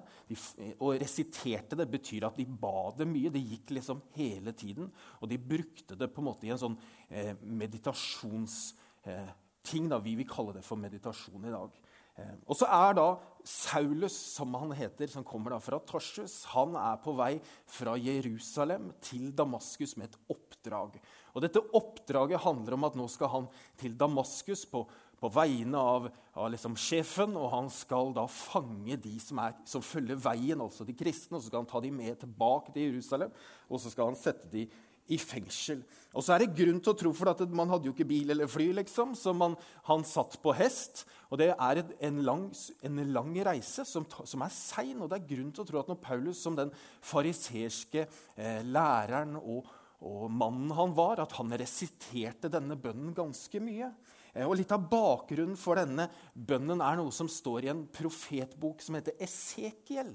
Og 0.79 0.98
resiterte 0.98 1.77
det 1.77 1.86
betyr 1.94 2.25
at 2.25 2.39
de 2.39 2.48
ba 2.50 2.89
det 2.98 3.06
mye. 3.10 3.29
Det 3.34 3.44
gikk 3.44 3.75
liksom 3.77 4.01
hele 4.18 4.56
tiden. 4.58 4.89
Og 5.22 5.29
de 5.29 5.38
brukte 5.38 5.98
det 6.00 6.10
på 6.10 6.24
en 6.24 6.29
måte 6.32 6.50
i 6.50 6.53
en 6.56 6.62
sånn 6.62 6.79
eh, 7.10 7.36
meditasjonsting. 7.38 8.88
Eh, 9.06 10.01
vi 10.01 10.18
vil 10.18 10.29
kalle 10.29 10.58
det 10.58 10.65
for 10.65 10.82
meditasjon 10.82 11.46
i 11.46 11.53
dag. 11.53 11.77
Eh, 12.20 12.36
og 12.50 12.58
så 12.58 12.68
er 12.74 12.96
da 12.98 13.08
Saulus, 13.46 14.15
som 14.36 14.53
han 14.60 14.74
heter, 14.75 15.10
som 15.12 15.25
kommer 15.25 15.56
da 15.56 15.60
fra 15.63 15.79
Torshus, 15.88 16.41
han 16.53 16.75
er 16.79 17.00
på 17.03 17.13
vei 17.18 17.34
fra 17.70 17.96
Jerusalem 18.00 18.91
til 19.06 19.32
Damaskus 19.36 19.96
med 19.98 20.10
et 20.10 20.36
oppdrag. 20.36 21.00
Og 21.39 21.46
Dette 21.46 21.62
oppdraget 21.79 22.43
handler 22.43 22.75
om 22.75 22.84
at 22.84 22.98
nå 23.00 23.05
skal 23.08 23.31
han 23.31 23.46
til 23.79 23.93
Damaskus 23.96 24.65
på, 24.67 24.81
på 25.19 25.29
vegne 25.31 25.79
av, 25.79 26.10
av 26.36 26.50
liksom 26.51 26.75
sjefen, 26.75 27.38
og 27.39 27.53
han 27.53 27.69
skal 27.72 28.12
da 28.17 28.25
fange 28.27 28.98
de 29.00 29.13
som, 29.24 29.39
er, 29.46 29.55
som, 29.63 29.84
følger 29.86 30.19
veien, 30.19 30.60
altså 30.60 30.84
de 30.84 30.98
kristne. 31.00 31.38
og 31.38 31.41
Så 31.41 31.48
skal 31.48 31.63
han 31.63 31.72
ta 31.72 31.79
de 31.86 31.93
med 31.96 32.19
tilbake 32.19 32.75
til 32.75 32.89
Jerusalem, 32.89 33.31
og 33.72 33.79
så 33.79 33.93
skal 33.93 34.12
han 34.12 34.19
sette 34.19 34.51
de 34.51 34.67
i 35.10 35.17
fengsel. 35.17 35.79
Og 36.12 36.25
så 36.25 36.36
er 36.36 36.43
det 36.43 36.58
grunn 36.60 36.84
til 36.84 36.91
å 36.91 37.00
tro, 37.00 37.15
for 37.15 37.48
man 37.55 37.72
hadde 37.72 37.88
jo 37.88 37.96
ikke 37.96 38.10
bil 38.12 38.36
eller 38.36 38.51
fly, 38.51 38.67
liksom, 38.81 39.15
så 39.17 39.31
man, 39.31 39.55
han 39.88 40.03
satt 40.05 40.36
på 40.43 40.53
hest. 40.60 41.05
Og 41.31 41.39
det 41.39 41.53
er 41.55 41.84
en 42.03 42.19
lang, 42.27 42.50
en 42.84 43.01
lang 43.15 43.31
reise 43.48 43.88
som, 43.88 44.03
som 44.27 44.43
er 44.43 44.53
sein. 44.53 45.00
Og 45.00 45.08
det 45.08 45.22
er 45.22 45.29
grunn 45.31 45.55
til 45.55 45.63
å 45.63 45.72
tro 45.72 45.79
at 45.79 45.91
når 45.91 46.03
Paulus, 46.03 46.43
som 46.43 46.60
den 46.60 46.74
fariserske 47.00 48.03
eh, 48.36 48.60
læreren 48.67 49.39
og, 49.39 49.69
og, 50.00 50.29
mannen 50.32 50.72
han 50.77 50.94
var, 50.96 51.20
at 51.20 51.34
han 51.36 51.51
resiterte 51.60 52.51
denne 52.51 52.77
bønnen 52.79 53.12
ganske 53.15 53.60
mye. 53.63 53.91
Eh, 54.34 54.46
og 54.46 54.56
Litt 54.60 54.72
av 54.72 54.86
bakgrunnen 54.91 55.60
for 55.60 55.79
denne 55.79 56.08
bønnen 56.34 56.84
er 56.84 57.00
noe 57.00 57.12
som 57.15 57.29
står 57.32 57.68
i 57.68 57.72
en 57.74 57.86
profetbok 57.91 58.84
som 58.86 58.96
heter 58.96 59.20
Esekiel. 59.20 60.13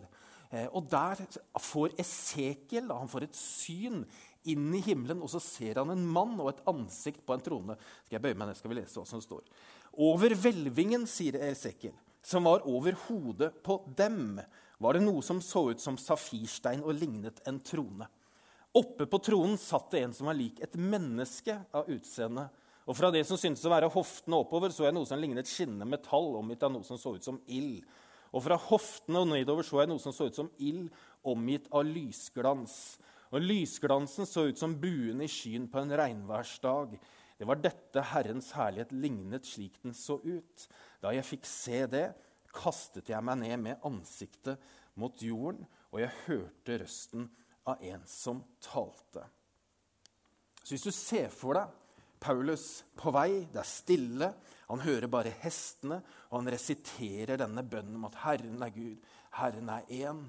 Eh, 0.50 0.68
og 0.72 0.88
Der 0.88 1.20
får 1.60 1.98
Esekiel 2.00 2.88
han 2.94 3.12
får 3.12 3.28
et 3.28 3.36
syn 3.36 4.02
inn 4.48 4.72
i 4.76 4.82
himmelen, 4.84 5.22
og 5.24 5.30
så 5.32 5.40
ser 5.40 5.80
han 5.80 5.92
en 5.92 6.04
mann 6.04 6.36
og 6.40 6.50
et 6.52 6.64
ansikt 6.68 7.24
på 7.26 7.36
en 7.36 7.44
trone. 7.44 7.78
Skal 8.04 8.18
jeg 8.18 8.24
bøye 8.26 8.40
meg 8.40 8.50
ned, 8.50 8.58
skal 8.60 8.72
vi 8.72 8.80
lese 8.80 9.00
hva 9.00 9.06
som 9.08 9.22
står. 9.24 9.44
Over 10.04 10.34
hvelvingen, 10.36 11.06
sier 11.08 11.38
Esekiel, 11.50 11.94
som 12.24 12.48
var 12.48 12.64
over 12.68 12.96
hodet 13.06 13.52
på 13.64 13.82
dem, 13.96 14.40
var 14.80 14.96
det 14.96 15.04
noe 15.04 15.22
som 15.24 15.40
så 15.44 15.68
ut 15.70 15.80
som 15.80 15.96
safirstein 16.00 16.82
og 16.84 16.96
lignet 16.98 17.40
en 17.48 17.60
trone. 17.64 18.08
Oppe 18.74 19.06
på 19.06 19.20
tronen 19.22 19.58
satt 19.60 19.92
det 19.94 20.00
en 20.02 20.14
som 20.16 20.26
var 20.26 20.34
lik 20.34 20.58
et 20.64 20.74
menneske 20.74 21.54
av 21.70 21.86
utseende. 21.94 22.48
Og 22.84 22.96
fra 22.98 23.12
det 23.14 23.22
som 23.28 23.38
syntes 23.40 23.62
å 23.64 23.70
være 23.72 23.92
hoftene 23.94 24.40
oppover, 24.42 24.72
så 24.74 24.88
jeg 24.88 24.96
noe 24.96 25.06
som 25.08 25.20
lignet 25.22 25.48
skinnende 25.48 25.86
metall 25.88 26.34
omgitt 26.40 26.64
av 26.66 26.72
noe 26.74 26.84
som 26.84 26.98
så 27.00 27.14
ut 27.14 27.24
som 27.24 27.38
ild. 27.46 27.84
Og 28.34 28.42
fra 28.42 28.58
hoftene 28.58 29.22
og 29.22 29.30
nedover 29.30 29.64
så 29.64 29.80
jeg 29.80 29.92
noe 29.92 30.02
som 30.02 30.12
så 30.12 30.26
ut 30.26 30.40
som 30.40 30.50
ild 30.58 30.90
omgitt 31.30 31.68
av 31.70 31.86
lysglans. 31.86 32.74
Og 33.30 33.46
lysglansen 33.46 34.26
så 34.26 34.48
ut 34.50 34.58
som 34.58 34.74
buen 34.82 35.22
i 35.22 35.30
skyen 35.30 35.70
på 35.70 35.80
en 35.80 35.94
regnværsdag. 36.02 36.98
Det 37.38 37.46
var 37.46 37.62
dette 37.62 38.04
Herrens 38.10 38.50
herlighet 38.58 38.90
lignet 38.94 39.46
slik 39.46 39.78
den 39.86 39.94
så 39.94 40.18
ut. 40.18 40.66
Da 40.98 41.14
jeg 41.14 41.28
fikk 41.30 41.46
se 41.46 41.84
det, 41.94 42.08
kastet 42.54 43.10
jeg 43.10 43.22
meg 43.26 43.38
ned 43.38 43.56
med 43.62 43.86
ansiktet 43.86 44.58
mot 44.98 45.22
jorden, 45.22 45.62
og 45.94 46.02
jeg 46.02 46.14
hørte 46.26 46.82
røsten 46.82 47.30
av 47.70 47.82
en 47.82 48.04
som 48.08 48.42
talte. 48.62 49.24
Så 50.64 50.74
hvis 50.74 50.86
du 50.86 50.92
ser 50.94 51.32
for 51.32 51.58
deg 51.58 51.80
Paulus 52.24 52.84
på 52.96 53.12
vei, 53.12 53.44
det 53.52 53.60
er 53.60 53.68
stille, 53.68 54.30
han 54.70 54.80
hører 54.80 55.10
bare 55.12 55.32
hestene, 55.42 55.98
og 56.30 56.38
han 56.40 56.52
resiterer 56.54 57.40
denne 57.40 57.64
bønnen 57.68 57.98
om 57.98 58.06
at 58.08 58.16
Herren 58.22 58.64
er 58.64 58.72
Gud, 58.72 59.10
Herren 59.36 59.68
er 59.74 59.90
én. 59.92 60.22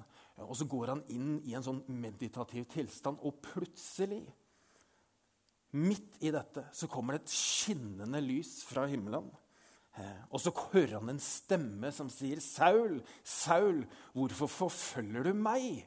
Og 0.44 0.52
så 0.58 0.66
går 0.68 0.92
han 0.92 1.04
inn 1.12 1.38
i 1.48 1.54
en 1.56 1.64
sånn 1.64 1.80
meditativ 1.88 2.66
tilstand, 2.74 3.22
og 3.24 3.40
plutselig, 3.46 4.26
midt 5.76 6.20
i 6.24 6.30
dette, 6.32 6.66
så 6.76 6.88
kommer 6.88 7.16
det 7.16 7.24
et 7.24 7.36
skinnende 7.36 8.20
lys 8.24 8.58
fra 8.68 8.86
himmelen. 8.88 9.26
Eh, 9.96 10.22
og 10.28 10.40
så 10.40 10.52
hører 10.52 10.98
han 10.98 11.14
en 11.14 11.20
stemme 11.20 11.90
som 11.92 12.08
sier, 12.12 12.40
'Saul, 12.40 13.00
Saul, 13.24 13.84
hvorfor 14.12 14.52
forfølger 14.52 15.24
du 15.24 15.32
meg?' 15.32 15.86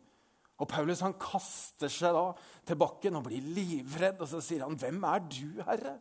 Og 0.60 0.68
Paulus 0.68 1.04
han 1.06 1.16
kaster 1.20 1.92
seg 1.92 2.16
da 2.16 2.26
til 2.68 2.80
bakken 2.80 3.20
og 3.20 3.28
blir 3.30 3.44
livredd. 3.56 4.20
Og 4.20 4.28
så 4.28 4.42
sier 4.44 4.66
han, 4.66 4.78
'Hvem 4.78 5.04
er 5.04 5.20
du, 5.20 5.64
Herre?' 5.64 6.00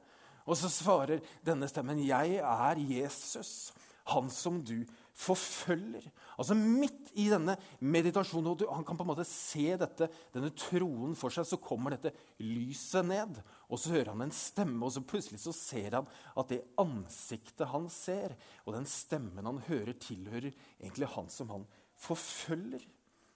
Og 0.48 0.56
så 0.56 0.68
svarer 0.72 1.20
denne 1.44 1.68
stemmen, 1.68 2.00
'Jeg 2.00 2.40
er 2.40 2.76
Jesus, 2.80 3.72
han 4.06 4.30
som 4.30 4.62
du 4.64 4.84
forfølger'. 5.14 6.10
Altså 6.38 6.54
Midt 6.54 7.12
i 7.14 7.28
denne 7.28 7.56
meditasjonen, 7.80 8.46
og 8.46 8.74
han 8.74 8.84
kan 8.84 8.96
på 8.96 9.04
en 9.04 9.10
måte 9.10 9.26
se 9.28 9.76
dette, 9.76 10.08
denne 10.32 10.50
troen 10.50 11.14
for 11.14 11.28
seg, 11.28 11.44
så 11.44 11.60
kommer 11.60 11.90
dette 11.90 12.14
lyset 12.40 13.04
ned. 13.04 13.42
Og 13.68 13.78
så 13.78 13.90
hører 13.90 14.14
han 14.14 14.22
en 14.22 14.30
stemme, 14.30 14.84
og 14.84 14.92
så 14.92 15.04
plutselig 15.04 15.40
så 15.40 15.52
ser 15.52 15.98
han 16.00 16.06
at 16.34 16.48
det 16.48 16.64
ansiktet 16.78 17.68
han 17.68 17.88
ser, 17.88 18.34
og 18.64 18.74
den 18.74 18.86
stemmen 18.86 19.44
han 19.44 19.58
hører, 19.68 19.92
tilhører 19.92 20.52
egentlig 20.80 21.06
han 21.14 21.28
som 21.28 21.50
han 21.50 21.66
forfølger. 21.98 22.86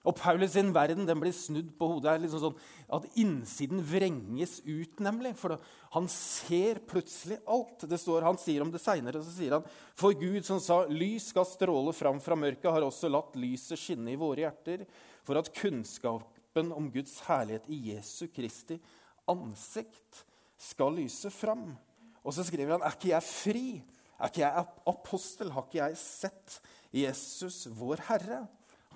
Og 0.03 0.17
Paulus 0.19 0.57
sin 0.57 0.73
verden 0.75 1.07
den 1.07 1.21
blir 1.23 1.35
snudd 1.35 1.69
på 1.79 1.87
hodet. 1.93 2.09
Det 2.09 2.13
er 2.13 2.23
liksom 2.25 2.41
sånn 2.43 2.57
At 2.99 3.05
innsiden 3.23 3.83
vrenges 3.87 4.57
ut, 4.67 4.99
nemlig. 5.03 5.37
For 5.39 5.55
han 5.95 6.09
ser 6.11 6.81
plutselig 6.91 7.39
alt. 7.47 7.87
Det 7.87 8.01
står, 8.01 8.27
Han 8.27 8.41
sier 8.41 8.65
om 8.65 8.73
det 8.73 8.83
seinere, 8.83 9.23
så 9.23 9.31
sier 9.31 9.59
han 9.59 9.69
For 9.95 10.17
Gud 10.19 10.43
som 10.45 10.59
sa 10.61 10.83
'lys 10.87 11.31
skal 11.31 11.47
stråle 11.47 11.95
fram 11.95 12.19
fra 12.21 12.35
mørket', 12.35 12.73
har 12.73 12.83
også 12.83 13.11
latt 13.11 13.37
lyset 13.37 13.79
skinne 13.79 14.13
i 14.13 14.19
våre 14.19 14.43
hjerter, 14.43 14.87
for 15.23 15.39
at 15.39 15.53
kunnskapen 15.55 16.73
om 16.75 16.91
Guds 16.91 17.21
herlighet 17.29 17.69
i 17.69 17.95
Jesu 17.95 18.27
Kristi 18.27 18.81
ansikt 19.29 20.25
skal 20.59 20.95
lyse 20.99 21.31
fram. 21.31 21.77
Og 22.25 22.35
så 22.35 22.45
skriver 22.45 22.73
han, 22.73 22.83
'Er 22.83 22.97
ikke 22.97 23.15
jeg 23.15 23.23
fri? 23.23 23.83
Er 24.19 24.27
ikke 24.27 24.43
jeg 24.43 24.67
apostel? 24.87 25.51
Har 25.51 25.63
ikke 25.63 25.87
jeg 25.87 25.97
sett 25.97 26.61
Jesus, 26.93 27.69
vår 27.71 28.03
Herre?' 28.09 28.49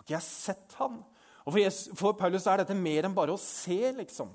Ikke 0.06 0.14
jeg 0.14 0.25
sett 0.25 0.76
han? 0.78 1.00
Og 1.42 1.52
for, 1.52 1.60
Jesus, 1.60 1.90
for 1.98 2.14
Paulus 2.18 2.46
er 2.46 2.62
dette 2.62 2.75
mer 2.78 3.06
enn 3.06 3.14
bare 3.14 3.34
å 3.34 3.40
se, 3.40 3.90
liksom. 3.98 4.30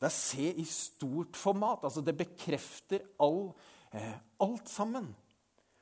Det 0.00 0.08
er 0.08 0.14
se 0.14 0.46
i 0.62 0.64
stort 0.64 1.36
format. 1.36 1.82
altså 1.84 2.00
Det 2.00 2.16
bekrefter 2.16 3.04
all, 3.20 3.50
eh, 3.92 4.14
alt 4.40 4.70
sammen. 4.70 5.10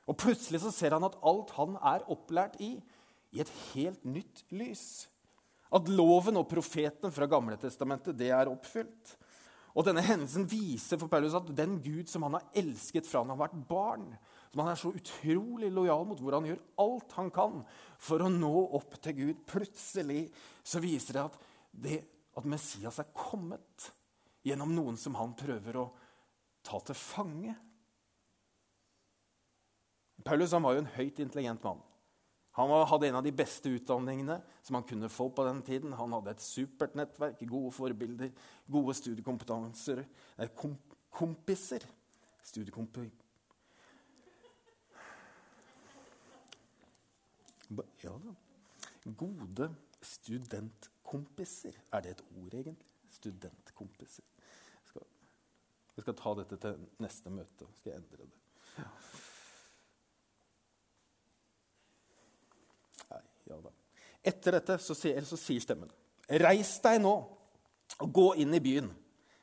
Og 0.09 0.17
plutselig 0.17 0.63
så 0.65 0.73
ser 0.73 0.97
han 0.97 1.05
at 1.05 1.17
alt 1.23 1.53
han 1.55 1.77
er 1.85 2.05
opplært 2.09 2.57
i, 2.59 2.73
i 3.31 3.41
et 3.41 3.51
helt 3.71 4.03
nytt 4.03 4.43
lys. 4.51 5.07
At 5.71 5.87
loven 5.87 6.41
og 6.41 6.49
profeten 6.49 7.13
fra 7.13 7.29
Gamle 7.29 7.55
Testamentet, 7.61 8.17
det 8.17 8.31
er 8.33 8.49
oppfylt. 8.49 9.13
Og 9.77 9.85
denne 9.85 10.01
hendelsen 10.03 10.49
viser 10.49 10.97
for 10.97 11.07
Paulus 11.11 11.37
at 11.37 11.53
den 11.55 11.77
Gud 11.85 12.09
som 12.09 12.25
han 12.25 12.39
har 12.39 12.49
elsket 12.57 13.07
fra 13.07 13.21
han 13.21 13.31
har 13.31 13.39
vært 13.45 13.59
barn, 13.69 14.09
som 14.49 14.63
han 14.63 14.71
er 14.71 14.79
så 14.81 14.89
utrolig 14.95 15.69
lojal 15.71 16.07
mot, 16.09 16.19
hvor 16.21 16.39
han 16.39 16.47
gjør 16.49 16.61
alt 16.81 17.15
han 17.19 17.29
kan 17.33 17.59
for 18.01 18.23
å 18.25 18.31
nå 18.33 18.53
opp 18.79 18.97
til 19.03 19.17
Gud. 19.19 19.43
Plutselig 19.49 20.23
så 20.65 20.81
viser 20.81 21.19
det 21.19 21.25
at, 21.27 21.35
det, 21.69 21.99
at 22.37 22.47
Messias 22.49 22.97
er 23.01 23.11
kommet 23.13 23.91
gjennom 24.45 24.73
noen 24.73 24.97
som 24.97 25.17
han 25.19 25.35
prøver 25.37 25.77
å 25.77 25.85
ta 26.65 26.81
til 26.81 26.97
fange. 26.97 27.53
Paulus 30.25 30.55
han 30.57 30.65
var 30.65 30.75
jo 30.75 30.83
en 30.83 30.91
høyt 30.97 31.21
intelligent 31.21 31.63
mann. 31.69 31.85
Han 32.57 32.73
hadde 32.89 33.07
en 33.07 33.19
av 33.21 33.23
de 33.23 33.31
beste 33.31 33.69
utdanningene 33.71 34.39
som 34.65 34.75
han 34.79 34.87
kunne 34.89 35.07
få 35.13 35.29
på 35.31 35.45
den 35.45 35.61
tiden. 35.63 35.93
Han 35.95 36.17
hadde 36.17 36.33
et 36.33 36.43
supert 36.43 36.97
nettverk, 36.97 37.39
gode 37.47 37.71
forbilder, 37.77 38.33
gode 38.67 38.97
studiekompetanser, 38.97 40.01
kom, 40.57 40.73
kompiser. 41.13 41.85
Studiekompi 42.43 43.05
Ja 48.03 48.15
da. 48.23 48.33
Gode 49.17 49.69
studentkompiser. 50.01 51.75
Er 51.93 52.01
det 52.01 52.11
et 52.15 52.23
ord, 52.37 52.53
egentlig? 52.53 52.85
Studentkompiser. 53.11 54.23
Jeg 54.79 54.91
skal, 54.91 55.07
jeg 55.95 56.05
skal 56.05 56.17
ta 56.21 56.35
dette 56.39 56.59
til 56.63 56.85
neste 57.03 57.33
møte. 57.33 57.67
Skal 57.79 57.93
jeg 57.93 58.01
endre 58.01 58.23
det. 58.23 58.29
Ja. 58.77 58.87
Nei, 63.09 63.21
ja 63.51 63.59
da. 63.65 63.75
Etter 64.29 64.59
dette 64.59 64.79
så 64.83 64.95
sier, 64.97 65.23
så 65.25 65.37
sier 65.39 65.63
stemmen 65.63 65.91
Reis 66.43 66.75
deg 66.83 66.99
nå 67.01 67.13
og 67.99 68.09
gå 68.13 68.27
inn 68.43 68.53
i 68.53 68.61
byen. 68.61 68.89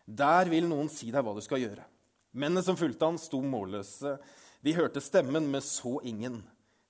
Der 0.06 0.46
vil 0.48 0.68
noen 0.70 0.88
si 0.92 1.10
deg 1.10 1.24
hva 1.26 1.32
du 1.34 1.42
skal 1.42 1.58
gjøre. 1.60 1.82
Mennene 2.36 2.62
som 2.62 2.78
fulgte 2.78 3.08
han, 3.08 3.18
sto 3.18 3.40
målløse. 3.42 4.14
De 4.62 4.74
hørte 4.76 5.02
stemmen, 5.02 5.48
men 5.50 5.64
så 5.64 5.96
ingen. 6.06 6.38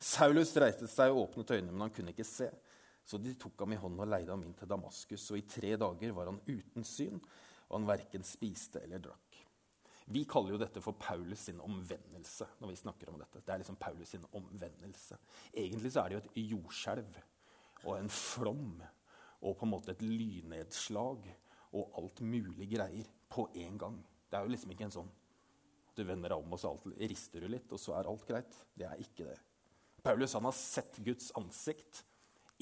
Saulus 0.03 0.53
reiste 0.61 0.89
seg 0.91 1.13
og 1.13 1.27
åpnet 1.27 1.55
øynene, 1.57 1.73
men 1.73 1.87
han 1.87 1.95
kunne 1.97 2.13
ikke 2.13 2.29
se. 2.29 2.51
Så 3.07 3.21
de 3.23 3.37
tok 3.39 3.63
ham 3.63 3.73
i 3.73 3.79
hånden 3.81 4.03
og 4.03 4.11
leide 4.11 4.33
ham 4.33 4.43
inn 4.45 4.57
til 4.59 4.69
Damaskus. 4.69 5.29
Og 5.31 5.39
i 5.39 5.47
tre 5.49 5.77
dager 5.79 6.15
var 6.17 6.31
han 6.33 6.43
uten 6.49 6.85
syn, 6.85 7.21
og 7.69 7.79
han 7.79 7.89
verken 7.89 8.27
spiste 8.27 8.83
eller 8.83 9.03
drakk. 9.03 9.39
Vi 10.07 10.23
kaller 10.31 10.55
jo 10.55 10.61
dette 10.61 10.83
for 10.83 10.95
Paulus 10.99 11.49
sin 11.49 11.61
omvendelse. 11.61 12.47
når 12.61 12.69
vi 12.69 12.77
snakker 12.77 13.09
om 13.11 13.19
dette. 13.19 13.41
Det 13.41 13.53
er 13.53 13.59
liksom 13.59 13.77
Paulus 13.77 14.09
sin 14.09 14.27
omvendelse. 14.33 15.19
Egentlig 15.53 15.93
så 15.93 16.01
er 16.01 16.09
det 16.09 16.15
jo 16.15 16.23
et 16.23 16.51
jordskjelv 16.53 17.19
og 17.85 17.99
en 17.99 18.09
flom 18.09 18.83
og 19.43 19.57
på 19.57 19.67
en 19.67 19.71
måte 19.71 19.93
et 19.93 20.03
lynnedslag 20.03 21.27
og 21.73 21.99
alt 21.99 22.21
mulig 22.21 22.71
greier 22.71 23.07
på 23.29 23.49
én 23.55 23.77
gang. 23.79 23.99
Det 24.31 24.39
er 24.39 24.47
jo 24.47 24.55
liksom 24.55 24.71
ikke 24.75 24.87
en 24.89 24.99
sånn 25.01 25.11
du 25.97 26.05
vender 26.05 26.29
deg 26.29 26.43
om, 26.43 26.53
og 26.53 26.61
så 26.61 26.71
alt, 26.75 26.87
rister 27.01 27.41
du 27.41 27.49
litt, 27.49 27.71
og 27.73 27.81
så 27.81 27.95
er 27.97 28.09
alt 28.11 28.27
greit. 28.29 28.57
Det 28.77 28.85
er 28.85 29.01
ikke 29.01 29.31
det. 29.31 29.37
Paulus 30.07 30.37
han 30.39 30.45
har 30.47 30.55
sett 30.55 30.97
Guds 31.03 31.33
ansikt 31.35 32.05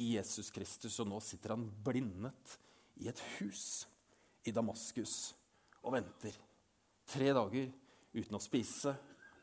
i 0.00 0.14
Jesus 0.14 0.48
Kristus, 0.50 0.96
og 1.02 1.10
nå 1.10 1.18
sitter 1.20 1.52
han 1.52 1.66
blindet 1.84 2.54
i 3.04 3.10
et 3.10 3.18
hus 3.36 3.84
i 4.48 4.52
Damaskus 4.54 5.34
og 5.82 5.92
venter. 5.92 6.32
Tre 7.04 7.34
dager 7.36 7.66
uten 8.16 8.38
å 8.38 8.40
spise, 8.40 8.94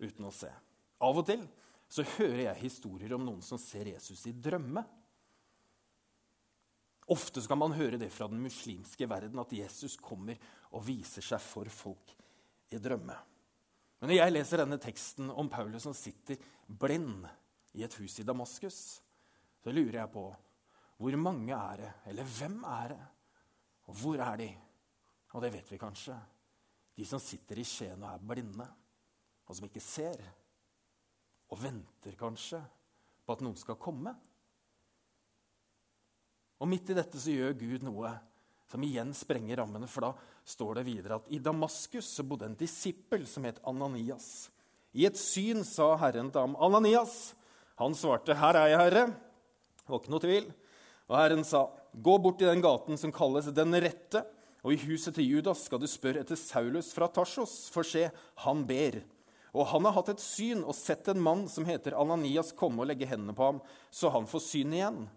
uten 0.02 0.26
å 0.26 0.32
se. 0.34 0.50
Av 0.98 1.20
og 1.22 1.28
til 1.30 1.44
så 1.92 2.02
hører 2.16 2.48
jeg 2.48 2.64
historier 2.64 3.14
om 3.14 3.22
noen 3.28 3.44
som 3.46 3.62
ser 3.62 3.92
Jesus 3.92 4.26
i 4.26 4.34
drømme. 4.34 4.82
Ofte 7.14 7.44
kan 7.46 7.62
man 7.62 7.76
høre 7.78 8.00
det 8.02 8.10
fra 8.16 8.26
den 8.32 8.42
muslimske 8.42 9.06
verden, 9.12 9.44
at 9.44 9.54
Jesus 9.54 9.94
kommer 10.02 10.42
og 10.72 10.88
viser 10.90 11.22
seg 11.22 11.44
for 11.44 11.70
folk 11.70 12.16
i 12.74 12.82
drømme. 12.82 13.20
Men 14.02 14.10
når 14.10 14.18
jeg 14.24 14.34
leser 14.34 14.64
denne 14.64 14.82
teksten 14.82 15.30
om 15.30 15.54
Paulus 15.54 15.86
som 15.86 15.94
sitter 15.94 16.42
blind 16.66 17.30
i 17.78 17.84
et 17.86 17.96
hus 18.00 18.20
i 18.20 18.26
Damaskus, 18.28 18.80
så 19.62 19.74
lurer 19.74 20.02
jeg 20.02 20.12
på 20.14 20.26
hvor 21.02 21.18
mange 21.18 21.56
er 21.56 21.80
det, 21.82 21.92
eller 22.12 22.28
hvem 22.38 22.60
er 22.68 22.92
det, 22.94 23.02
og 23.90 23.98
hvor 23.98 24.22
er 24.22 24.38
de? 24.38 24.50
Og 25.34 25.42
det 25.42 25.50
vet 25.56 25.72
vi 25.72 25.80
kanskje. 25.82 26.16
De 26.98 27.08
som 27.08 27.22
sitter 27.24 27.58
i 27.58 27.66
Skien 27.66 28.04
og 28.04 28.12
er 28.12 28.28
blinde, 28.34 28.68
og 29.48 29.58
som 29.58 29.66
ikke 29.66 29.82
ser. 29.82 30.20
Og 31.52 31.60
venter 31.60 32.16
kanskje 32.20 32.60
på 33.26 33.34
at 33.34 33.42
noen 33.44 33.58
skal 33.60 33.80
komme. 33.82 34.14
Og 36.62 36.70
midt 36.70 36.92
i 36.94 36.98
dette 36.98 37.20
så 37.20 37.34
gjør 37.34 37.58
Gud 37.58 37.88
noe 37.88 38.14
som 38.70 38.84
igjen 38.86 39.12
sprenger 39.18 39.64
rammene. 39.64 39.90
For 39.90 40.06
da 40.06 40.14
står 40.48 40.80
det 40.80 40.88
videre 40.88 41.18
at 41.18 41.34
i 41.34 41.42
Damaskus 41.44 42.14
så 42.20 42.26
bodde 42.28 42.52
en 42.52 42.60
disippel 42.60 43.26
som 43.28 43.48
het 43.50 43.60
Ananias. 43.68 44.52
I 44.94 45.08
et 45.08 45.18
syn 45.18 45.66
sa 45.66 45.96
Herren 45.98 46.32
til 46.32 46.44
ham, 46.44 46.56
'Ananias.' 46.56 47.32
Han 47.82 47.98
svarte, 47.98 48.36
'Her 48.38 48.56
er 48.56 48.68
jeg, 48.70 48.80
Herre.' 48.80 49.08
Det 49.82 49.90
var 49.90 50.00
ikke 50.00 50.14
noe 50.14 50.22
tvil. 50.22 50.52
Og 51.10 51.16
Herren 51.18 51.44
sa, 51.44 51.66
'Gå 51.98 52.22
bort 52.22 52.42
i 52.42 52.46
den 52.46 52.62
gaten 52.62 52.98
som 52.98 53.12
kalles 53.12 53.50
Den 53.50 53.74
rette.' 53.74 54.26
Og 54.64 54.74
i 54.74 54.84
huset 54.86 55.16
til 55.16 55.26
Judas 55.26 55.64
skal 55.66 55.80
du 55.82 55.88
spørre 55.90 56.22
etter 56.22 56.38
Saulus 56.38 56.94
fra 56.94 57.08
Tarsos, 57.10 57.72
for 57.74 57.82
se, 57.82 58.12
han 58.46 58.64
ber. 58.70 59.02
Og 59.58 59.66
han 59.66 59.88
har 59.88 59.96
hatt 59.98 60.12
et 60.14 60.22
syn 60.22 60.62
og 60.62 60.78
sett 60.78 61.10
en 61.10 61.20
mann 61.20 61.48
som 61.50 61.66
heter 61.66 61.98
Ananias, 61.98 62.54
komme 62.54 62.84
og 62.84 62.92
legge 62.92 63.10
hendene 63.10 63.34
på 63.34 63.48
ham, 63.48 63.62
så 63.90 64.12
han 64.14 64.30
får 64.30 64.44
syn 64.46 64.76
igjen. 64.78 65.10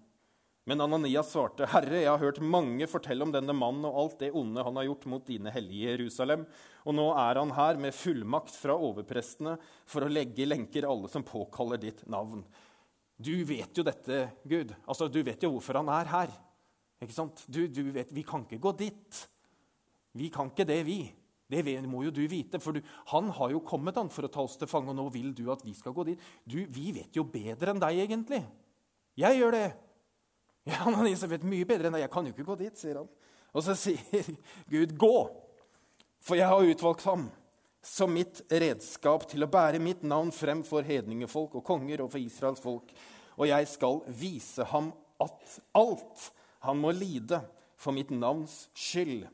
Men 0.64 0.80
Ananias 0.80 1.28
svarte, 1.28 1.66
Herre, 1.68 1.98
jeg 2.00 2.08
har 2.08 2.22
hørt 2.22 2.38
mange 2.40 2.86
fortelle 2.88 3.24
om 3.26 3.32
denne 3.32 3.52
mannen 3.52 3.84
og 3.84 3.98
alt 4.00 4.22
det 4.22 4.30
onde 4.32 4.62
han 4.64 4.78
har 4.80 4.86
gjort 4.86 5.02
mot 5.12 5.26
dine 5.28 5.52
hellige 5.52 5.90
Jerusalem, 5.92 6.46
og 6.88 6.96
nå 6.96 7.04
er 7.20 7.40
han 7.40 7.52
her 7.52 7.80
med 7.82 7.96
fullmakt 7.96 8.56
fra 8.56 8.76
overprestene 8.80 9.58
for 9.84 10.06
å 10.06 10.12
legge 10.12 10.40
i 10.40 10.48
lenker 10.48 10.88
alle 10.88 11.10
som 11.12 11.26
påkaller 11.26 11.82
ditt 11.82 12.00
navn. 12.08 12.46
Du 13.20 13.34
vet 13.46 13.76
jo 13.76 13.84
dette, 13.84 14.24
Gud. 14.48 14.72
Altså, 14.88 15.08
Du 15.12 15.20
vet 15.22 15.44
jo 15.44 15.52
hvorfor 15.52 15.82
han 15.82 15.92
er 15.92 16.08
her. 16.10 16.32
Ikke 17.04 17.14
sant? 17.14 17.44
Du, 17.46 17.66
du 17.68 17.92
vet, 17.92 18.08
Vi 18.12 18.24
kan 18.24 18.48
ikke 18.48 18.62
gå 18.64 18.72
dit. 18.80 19.20
Vi 20.16 20.32
kan 20.32 20.48
ikke 20.48 20.66
det, 20.66 20.80
vi. 20.88 21.02
Det 21.50 21.60
må 21.86 22.06
jo 22.06 22.10
du 22.10 22.24
vite, 22.26 22.58
for 22.58 22.72
du, 22.72 22.80
han 23.12 23.28
har 23.36 23.52
jo 23.52 23.60
kommet 23.60 24.00
han, 24.00 24.08
for 24.08 24.24
å 24.24 24.32
ta 24.32 24.42
oss 24.42 24.56
til 24.56 24.66
fange, 24.70 24.90
og 24.90 24.96
nå 24.96 25.10
vil 25.12 25.34
du 25.36 25.44
at 25.52 25.62
vi 25.62 25.74
skal 25.76 25.92
gå 25.92 26.08
dit. 26.08 26.20
Du, 26.48 26.64
Vi 26.64 26.90
vet 26.96 27.14
jo 27.14 27.28
bedre 27.28 27.74
enn 27.74 27.82
deg, 27.82 28.00
egentlig. 28.08 28.40
Jeg 29.20 29.38
gjør 29.38 29.52
det. 29.52 29.66
Ja, 30.70 30.84
men 30.88 31.02
Elisabeth, 31.04 31.44
mye 31.44 31.66
bedre 31.68 31.90
enn 31.90 31.96
deg. 31.98 32.06
Jeg 32.06 32.12
kan 32.14 32.24
jo 32.24 32.32
ikke 32.32 32.46
gå 32.48 32.54
dit, 32.62 32.78
sier 32.80 33.02
han. 33.02 33.08
Og 33.52 33.64
så 33.66 33.76
sier 33.78 34.30
Gud, 34.72 34.94
gå, 34.98 35.16
for 36.24 36.40
jeg 36.40 36.48
har 36.48 36.70
utvalgt 36.72 37.04
ham 37.08 37.28
som 37.84 38.14
mitt 38.16 38.40
redskap 38.48 39.26
til 39.28 39.44
å 39.44 39.50
bære 39.52 39.82
mitt 39.82 40.06
navn 40.08 40.30
frem 40.32 40.62
for 40.64 40.86
hedningefolk 40.86 41.58
og 41.60 41.66
konger 41.68 42.00
og 42.00 42.14
for 42.14 42.22
Israels 42.22 42.62
folk. 42.64 42.94
Og 43.36 43.50
jeg 43.50 43.68
skal 43.68 44.00
vise 44.08 44.64
ham 44.70 44.88
at 45.20 45.58
alt 45.76 46.30
han 46.64 46.80
må 46.80 46.94
lide 46.96 47.42
for 47.76 47.92
mitt 47.92 48.08
navns 48.14 48.70
skyld. 48.72 49.26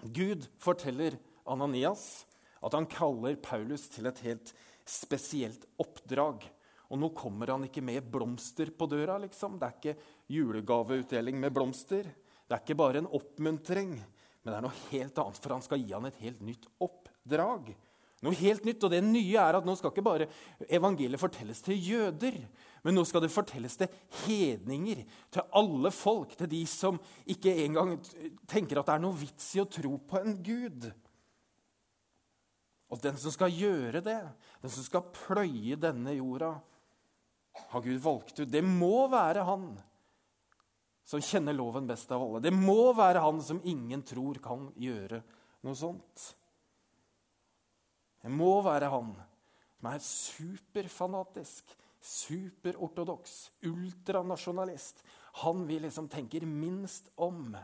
Gud 0.00 0.46
forteller 0.62 1.18
Ananias 1.44 2.24
at 2.64 2.74
han 2.74 2.88
kaller 2.90 3.36
Paulus 3.42 3.84
til 3.92 4.08
et 4.08 4.22
helt 4.24 4.54
spesielt 4.88 5.66
oppdrag. 5.80 6.46
Og 6.88 7.00
nå 7.02 7.10
kommer 7.12 7.52
han 7.52 7.66
ikke 7.66 7.84
med 7.84 8.06
blomster 8.08 8.72
på 8.72 8.88
døra. 8.88 9.18
liksom. 9.20 9.58
Det 9.60 9.66
er 9.66 9.76
ikke 9.76 9.98
julegaveutdeling 10.32 11.38
med 11.40 11.54
blomster. 11.56 12.06
Det 12.48 12.56
er 12.56 12.62
ikke 12.62 12.78
bare 12.78 13.02
en 13.02 13.10
oppmuntring, 13.18 13.96
men 13.98 14.48
det 14.48 14.56
er 14.56 14.64
noe 14.64 14.86
helt 14.88 15.20
annet, 15.20 15.42
for 15.42 15.56
han 15.56 15.64
skal 15.64 15.82
gi 15.82 15.92
han 15.92 16.08
et 16.08 16.22
helt 16.22 16.40
nytt 16.44 16.68
oppdrag. 16.84 17.72
Noe 18.24 18.34
helt 18.34 18.64
nytt, 18.66 18.82
og 18.82 18.90
det 18.90 18.98
nye 19.06 19.38
er 19.38 19.56
at 19.60 19.66
Nå 19.66 19.76
skal 19.78 19.92
ikke 19.92 20.02
bare 20.02 20.26
evangeliet 20.74 21.22
fortelles 21.22 21.60
til 21.62 21.78
jøder, 21.78 22.38
men 22.82 22.96
nå 22.96 23.04
skal 23.06 23.22
det 23.22 23.30
fortelles 23.30 23.76
til 23.78 23.92
hedninger, 24.24 25.04
til 25.34 25.58
alle 25.60 25.92
folk, 25.94 26.34
til 26.38 26.50
de 26.50 26.64
som 26.66 26.98
ikke 27.30 27.54
engang 27.66 27.94
tenker 28.50 28.80
at 28.80 28.88
det 28.88 28.96
er 28.96 29.04
noe 29.04 29.18
vits 29.18 29.52
i 29.54 29.62
å 29.62 29.68
tro 29.70 29.92
på 30.02 30.18
en 30.18 30.34
gud. 30.42 30.88
Og 32.88 33.02
den 33.04 33.18
som 33.20 33.34
skal 33.34 33.52
gjøre 33.52 34.02
det, 34.02 34.18
den 34.62 34.72
som 34.72 34.86
skal 34.86 35.10
pløye 35.14 35.78
denne 35.78 36.16
jorda, 36.16 36.54
har 37.68 37.82
Gud 37.84 37.98
valgt 38.00 38.38
ut. 38.40 38.50
Det 38.50 38.62
må 38.64 39.08
være 39.12 39.44
han 39.46 39.72
som 41.08 41.22
kjenner 41.24 41.56
loven 41.56 41.86
best 41.88 42.10
av 42.12 42.22
alle. 42.22 42.42
Det 42.44 42.52
må 42.52 42.92
være 42.96 43.22
han 43.24 43.40
som 43.40 43.62
ingen 43.64 44.02
tror 44.04 44.40
kan 44.44 44.68
gjøre 44.76 45.22
noe 45.64 45.78
sånt. 45.78 46.24
Det 48.20 48.32
må 48.34 48.58
være 48.66 48.90
han 48.92 49.14
som 49.78 49.88
er 49.88 50.02
superfanatisk 50.04 51.76
superortodoks, 52.04 53.50
ultranasjonalist. 53.66 55.02
Han 55.44 55.64
vi 55.66 55.78
liksom 55.82 56.08
tenker 56.12 56.46
minst 56.46 57.08
om. 57.16 57.56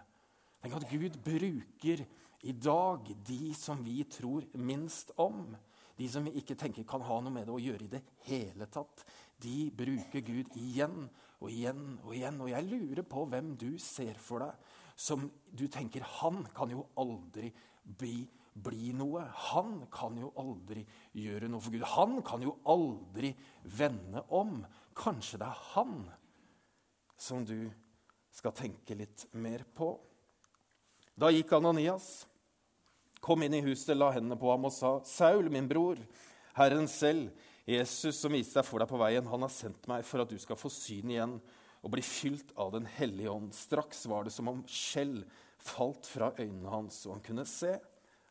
Tenk 0.62 0.78
at 0.78 0.88
Gud 0.90 1.18
bruker 1.24 2.04
i 2.44 2.52
dag 2.52 3.12
de 3.26 3.54
som 3.56 3.82
vi 3.84 4.02
tror 4.08 4.46
minst 4.56 5.12
om. 5.20 5.52
De 5.96 6.08
som 6.10 6.24
vi 6.26 6.34
ikke 6.40 6.56
tenker 6.58 6.86
kan 6.88 7.04
ha 7.06 7.20
noe 7.20 7.34
med 7.34 7.46
det 7.46 7.54
å 7.54 7.62
gjøre 7.62 7.86
i 7.86 7.92
det 7.92 8.02
hele 8.26 8.66
tatt. 8.72 9.04
De 9.36 9.68
bruker 9.74 10.24
Gud 10.24 10.56
igjen 10.58 11.06
og 11.44 11.52
igjen 11.52 11.98
og 12.02 12.14
igjen. 12.16 12.40
Og 12.40 12.50
jeg 12.50 12.68
lurer 12.70 13.06
på 13.08 13.26
hvem 13.30 13.52
du 13.60 13.70
ser 13.82 14.16
for 14.20 14.44
deg 14.44 14.72
som 14.94 15.26
du 15.50 15.66
tenker 15.66 16.04
Han 16.20 16.44
kan 16.54 16.70
jo 16.70 16.86
aldri 17.02 17.50
bli 17.84 18.22
bli 18.54 18.92
noe. 18.94 19.24
Han 19.50 19.86
kan 19.92 20.16
jo 20.18 20.30
aldri 20.38 20.84
gjøre 21.18 21.48
noe 21.50 21.62
for 21.62 21.74
Gud. 21.74 21.86
Han 21.96 22.20
kan 22.26 22.44
jo 22.44 22.54
aldri 22.70 23.32
vende 23.66 24.22
om. 24.34 24.60
Kanskje 24.94 25.40
det 25.42 25.48
er 25.48 25.64
han 25.74 25.96
som 27.18 27.42
du 27.46 27.66
skal 28.34 28.54
tenke 28.54 28.96
litt 28.98 29.26
mer 29.38 29.64
på. 29.74 29.94
Da 31.14 31.30
gikk 31.30 31.52
Ananias, 31.54 32.26
kom 33.22 33.42
inn 33.46 33.54
i 33.54 33.62
huset, 33.64 33.94
la 33.96 34.10
hendene 34.14 34.38
på 34.38 34.50
ham 34.50 34.66
og 34.66 34.74
sa, 34.74 34.98
'Saul, 35.04 35.50
min 35.50 35.68
bror, 35.70 35.98
Herren 36.54 36.88
selv, 36.90 37.30
Jesus 37.64 38.18
som 38.20 38.34
viste 38.34 38.58
seg 38.58 38.66
for 38.68 38.82
deg 38.82 38.90
på 38.90 39.00
veien, 39.00 39.26
han 39.28 39.44
har 39.46 39.52
sendt 39.52 39.86
meg 39.88 40.04
for 40.04 40.24
at 40.24 40.32
du 40.32 40.36
skal 40.40 40.58
få 40.60 40.68
syn 40.72 41.14
igjen 41.14 41.38
og 41.84 41.92
bli 41.92 42.04
fylt 42.04 42.52
av 42.60 42.72
Den 42.74 42.86
hellige 42.86 43.32
ånd.' 43.32 43.54
Straks 43.56 44.04
var 44.10 44.24
det 44.24 44.32
som 44.32 44.48
om 44.48 44.64
skjell 44.68 45.22
falt 45.64 46.06
fra 46.06 46.32
øynene 46.38 46.70
hans, 46.70 47.06
og 47.06 47.16
han 47.16 47.24
kunne 47.24 47.46
se. 47.48 47.78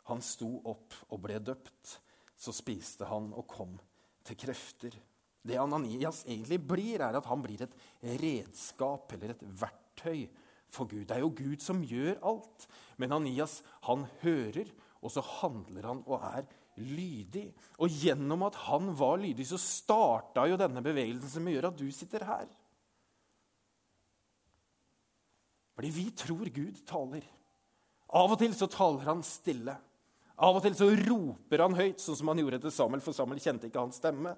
Han 0.10 0.22
sto 0.22 0.60
opp 0.70 0.94
og 1.10 1.22
ble 1.24 1.40
døpt. 1.40 1.98
Så 2.38 2.54
spiste 2.54 3.08
han 3.08 3.32
og 3.34 3.48
kom 3.48 3.78
til 4.26 4.38
krefter. 4.38 4.96
Det 5.44 5.60
Ananias 5.60 6.24
egentlig 6.26 6.60
blir, 6.68 7.02
er 7.02 7.18
at 7.18 7.28
han 7.28 7.42
blir 7.44 7.66
et 7.66 7.76
redskap 8.22 9.12
eller 9.16 9.34
et 9.34 9.44
verktøy 9.44 10.28
for 10.74 10.90
Gud. 10.90 11.06
Det 11.08 11.18
er 11.18 11.24
jo 11.24 11.34
Gud 11.36 11.64
som 11.64 11.84
gjør 11.84 12.20
alt. 12.24 12.68
Men 12.98 13.12
Ananias 13.12 13.62
han 13.88 14.06
hører, 14.22 14.70
og 15.02 15.12
så 15.12 15.24
handler 15.42 15.90
han 15.90 16.04
og 16.08 16.22
er 16.24 16.48
lydig. 16.82 17.48
Og 17.82 17.92
gjennom 18.02 18.46
at 18.48 18.58
han 18.68 18.92
var 18.98 19.20
lydig, 19.22 19.46
så 19.50 19.60
starta 19.62 20.48
jo 20.50 20.60
denne 20.60 20.84
bevegelsen 20.86 21.36
som 21.36 21.50
gjør 21.50 21.70
at 21.70 21.80
du 21.80 21.88
sitter 21.94 22.26
her. 22.28 22.48
Fordi 25.74 25.90
vi 25.94 26.06
tror 26.18 26.50
Gud 26.54 26.84
taler. 26.90 27.26
Av 28.14 28.30
og 28.30 28.38
til 28.42 28.54
så 28.54 28.70
taler 28.70 29.08
han 29.10 29.24
stille. 29.26 29.74
Av 30.44 30.58
og 30.58 30.62
til 30.66 30.76
så 30.78 30.90
roper 30.98 31.64
han 31.66 31.78
høyt, 31.78 32.02
sånn 32.02 32.18
som 32.20 32.30
han 32.30 32.42
gjorde 32.42 32.62
til 32.66 32.74
Samuel, 32.74 33.02
for 33.06 33.16
Samuel 33.18 33.42
kjente 33.42 33.70
ikke 33.70 33.82
hans 33.82 33.98
stemme. 34.02 34.36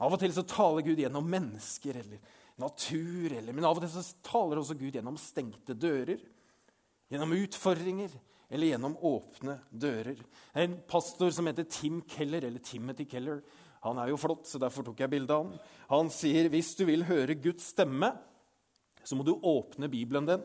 Av 0.00 0.14
og 0.14 0.20
til 0.20 0.32
så 0.32 0.44
taler 0.48 0.84
Gud 0.84 1.00
gjennom 1.00 1.26
mennesker 1.28 2.00
eller 2.00 2.38
natur, 2.60 3.32
eller, 3.32 3.52
men 3.56 3.64
av 3.64 3.76
og 3.76 3.84
til 3.84 3.92
så 3.92 4.04
taler 4.24 4.60
også 4.60 4.76
Gud 4.80 4.96
gjennom 4.96 5.16
stengte 5.20 5.76
dører, 5.76 6.20
gjennom 7.12 7.32
utfordringer 7.36 8.12
eller 8.50 8.72
gjennom 8.72 8.96
åpne 9.06 9.56
dører. 9.70 10.18
En 10.58 10.76
pastor 10.90 11.30
som 11.34 11.46
heter 11.46 11.68
Tim 11.70 12.00
Keller, 12.10 12.44
eller 12.44 12.62
Timothy 12.64 13.06
Keller, 13.08 13.44
han 13.80 13.98
er 14.02 14.10
jo 14.10 14.18
flott, 14.20 14.44
så 14.48 14.60
derfor 14.60 14.84
tok 14.84 15.00
jeg 15.00 15.12
bilde 15.12 15.32
av 15.32 15.46
han. 15.46 15.60
Han 15.92 16.10
sier 16.12 16.50
hvis 16.52 16.74
du 16.76 16.84
vil 16.88 17.06
høre 17.08 17.38
Guds 17.40 17.70
stemme, 17.72 18.10
så 19.06 19.16
må 19.16 19.24
du 19.24 19.32
åpne 19.36 19.88
Bibelen 19.88 20.26
din. 20.28 20.42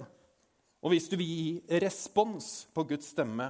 Og 0.86 0.94
hvis 0.94 1.10
du 1.12 1.18
vil 1.20 1.28
gi 1.28 1.80
respons 1.82 2.68
på 2.74 2.86
Guds 2.88 3.10
stemme, 3.12 3.50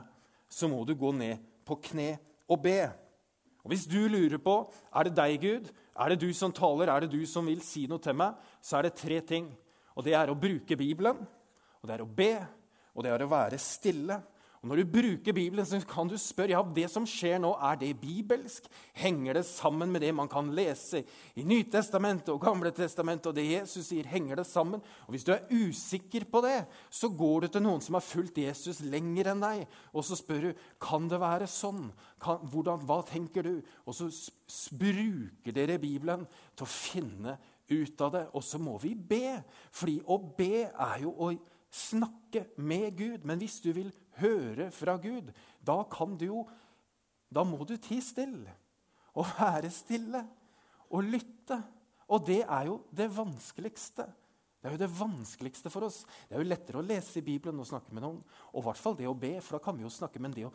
så 0.49 0.69
må 0.71 0.81
du 0.87 0.95
gå 0.97 1.11
ned 1.13 1.43
på 1.67 1.77
kne 1.91 2.15
og 2.47 2.63
be. 2.63 2.79
Og 3.65 3.73
Hvis 3.73 3.87
du 3.89 3.97
lurer 4.07 4.37
på 4.37 4.59
er 4.93 5.07
det 5.07 5.15
deg, 5.17 5.39
Gud, 5.41 5.69
er 5.97 6.11
det 6.11 6.21
du 6.21 6.29
som 6.37 6.53
taler, 6.53 6.89
er 6.89 7.01
det 7.01 7.11
du 7.11 7.25
som 7.25 7.47
vil 7.49 7.63
si 7.65 7.87
noe 7.89 8.01
til 8.01 8.13
meg, 8.17 8.37
så 8.61 8.77
er 8.77 8.87
det 8.87 8.99
tre 8.99 9.19
ting. 9.25 9.49
Og 9.97 10.05
Det 10.05 10.13
er 10.13 10.29
å 10.29 10.37
bruke 10.37 10.77
Bibelen, 10.77 11.17
og 11.81 11.87
det 11.89 11.95
er 11.95 12.03
å 12.03 12.09
be, 12.09 12.33
og 12.93 13.03
det 13.03 13.11
er 13.11 13.23
å 13.25 13.31
være 13.31 13.57
stille. 13.61 14.19
Og 14.65 14.71
Når 14.71 14.80
du 14.82 14.93
bruker 14.95 15.34
Bibelen, 15.38 15.65
så 15.65 15.78
kan 15.86 16.08
du 16.10 16.15
spørre 16.17 16.56
ja, 16.56 16.62
det 16.73 16.88
som 16.89 17.04
skjer 17.06 17.38
nå, 17.38 17.51
er 17.62 17.75
det 17.78 17.91
bibelsk. 18.01 18.65
Henger 18.97 19.38
det 19.38 19.43
sammen 19.45 19.91
med 19.93 20.01
det 20.01 20.10
man 20.17 20.25
kan 20.32 20.49
lese 20.58 21.04
i 21.38 21.45
Nytestamentet 21.45 22.32
og 22.34 22.41
Gamle 22.41 22.71
testamentet? 22.73 23.30
Og 23.30 23.38
det 23.38 23.45
Jesus 23.45 23.91
sier, 23.91 24.10
henger 24.10 24.41
det 24.41 24.47
sammen? 24.49 24.82
Og 25.06 25.13
Hvis 25.13 25.28
du 25.28 25.36
er 25.36 25.45
usikker 25.54 26.25
på 26.25 26.41
det, 26.47 26.65
så 26.89 27.12
går 27.13 27.45
du 27.45 27.47
til 27.54 27.65
noen 27.67 27.86
som 27.86 27.99
har 27.99 28.08
fulgt 28.08 28.41
Jesus 28.41 28.82
lenger 28.82 29.36
enn 29.36 29.45
deg, 29.45 29.67
og 29.93 30.01
så 30.01 30.17
spør 30.17 30.49
du 30.49 30.67
kan 30.82 31.06
det 31.13 31.21
være 31.21 31.45
sånn. 31.45 31.91
Kan, 32.17 32.41
hvordan, 32.49 32.89
hva 32.89 33.04
tenker 33.06 33.45
du? 33.45 33.60
Og 33.86 33.93
så 33.93 34.10
bruker 34.73 35.54
dere 35.54 35.78
Bibelen 35.78 36.25
til 36.58 36.65
å 36.65 36.73
finne 36.73 37.38
ut 37.69 38.01
av 38.01 38.17
det. 38.17 38.28
Og 38.34 38.41
så 38.41 38.58
må 38.58 38.80
vi 38.82 38.97
be, 38.97 39.43
fordi 39.69 39.99
å 40.10 40.17
be 40.17 40.71
er 40.71 41.04
jo 41.06 41.13
å 41.13 41.36
snakke 41.75 42.45
med 42.57 42.95
Gud. 42.97 43.25
Men 43.27 43.41
hvis 43.41 43.59
du 43.63 43.71
vil 43.75 43.91
høre 44.21 44.69
fra 44.73 44.95
Gud, 45.01 45.31
da 45.59 45.81
kan 45.91 46.15
du 46.17 46.29
jo 46.29 46.45
Da 47.35 47.41
må 47.43 47.65
du 47.67 47.73
tie 47.81 48.03
stille 48.05 48.51
og 49.17 49.25
være 49.35 49.71
stille 49.73 50.21
og 50.93 51.03
lytte. 51.03 51.57
Og 52.13 52.21
det 52.27 52.43
er 52.43 52.67
jo 52.69 52.77
det 52.95 53.09
vanskeligste. 53.11 54.05
Det 54.61 54.69
er 54.69 54.75
jo 54.75 54.81
det 54.81 54.99
vanskeligste 54.99 55.71
for 55.73 55.88
oss. 55.88 56.03
Det 56.29 56.38
er 56.38 56.43
jo 56.43 56.47
lettere 56.47 56.79
å 56.79 56.85
lese 56.85 57.19
i 57.19 57.25
Bibelen 57.25 57.59
og 57.59 57.67
snakke 57.69 57.95
med 57.95 58.05
noen. 58.05 58.21
Og 58.53 58.61
i 58.61 58.65
hvert 58.67 58.81
fall 58.81 58.95
det 58.99 59.09
å 59.09 59.17
be, 59.17 59.33
for 59.41 59.57
da 59.57 59.63
kan 59.65 59.75
vi 59.77 59.83
jo 59.85 59.91
snakke. 59.93 60.21
Men 60.21 60.35
det 60.35 60.45
å 60.47 60.53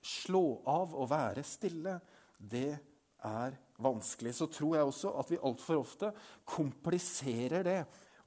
slå 0.00 0.60
av 0.70 0.94
og 0.96 1.10
være 1.10 1.44
stille, 1.44 1.98
det 2.38 2.78
er 3.26 3.58
vanskelig. 3.82 4.32
Så 4.36 4.48
tror 4.52 4.76
jeg 4.76 4.88
også 4.88 5.12
at 5.20 5.32
vi 5.32 5.42
altfor 5.50 5.82
ofte 5.82 6.12
kompliserer 6.48 7.66
det 7.66 7.80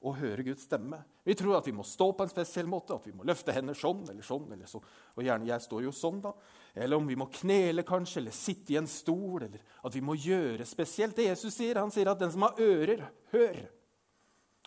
å 0.04 0.12
høre 0.18 0.44
Guds 0.44 0.66
stemme. 0.68 1.00
Vi 1.24 1.36
tror 1.40 1.58
at 1.58 1.68
vi 1.68 1.74
må 1.76 1.86
stå 1.88 2.10
på 2.12 2.26
en 2.26 2.32
spesiell 2.32 2.68
måte, 2.68 2.96
at 2.96 3.06
vi 3.08 3.14
må 3.16 3.24
løfte 3.28 3.54
hender 3.56 3.78
sånn 3.78 4.02
eller 4.12 4.26
sånn. 4.26 4.50
eller 4.52 4.68
sånn. 4.68 4.84
Og 5.16 5.24
gjerne 5.24 5.48
jeg 5.48 5.64
står 5.64 5.86
jo 5.86 5.94
sånn, 5.96 6.20
da. 6.26 6.34
Eller 6.76 7.00
om 7.00 7.08
vi 7.08 7.16
må 7.20 7.30
knele, 7.32 7.86
kanskje, 7.88 8.20
eller 8.20 8.36
sitte 8.36 8.76
i 8.76 8.80
en 8.82 8.90
stol. 8.90 9.46
Eller 9.48 9.64
at 9.84 9.96
vi 9.96 10.04
må 10.04 10.18
gjøre 10.20 10.68
spesielt 10.68 11.16
det 11.16 11.30
Jesus 11.30 11.56
sier. 11.56 11.80
Han 11.80 11.94
sier 11.94 12.12
at 12.12 12.20
den 12.20 12.34
som 12.34 12.44
har 12.44 12.60
ører, 12.60 13.06
hør. 13.32 13.62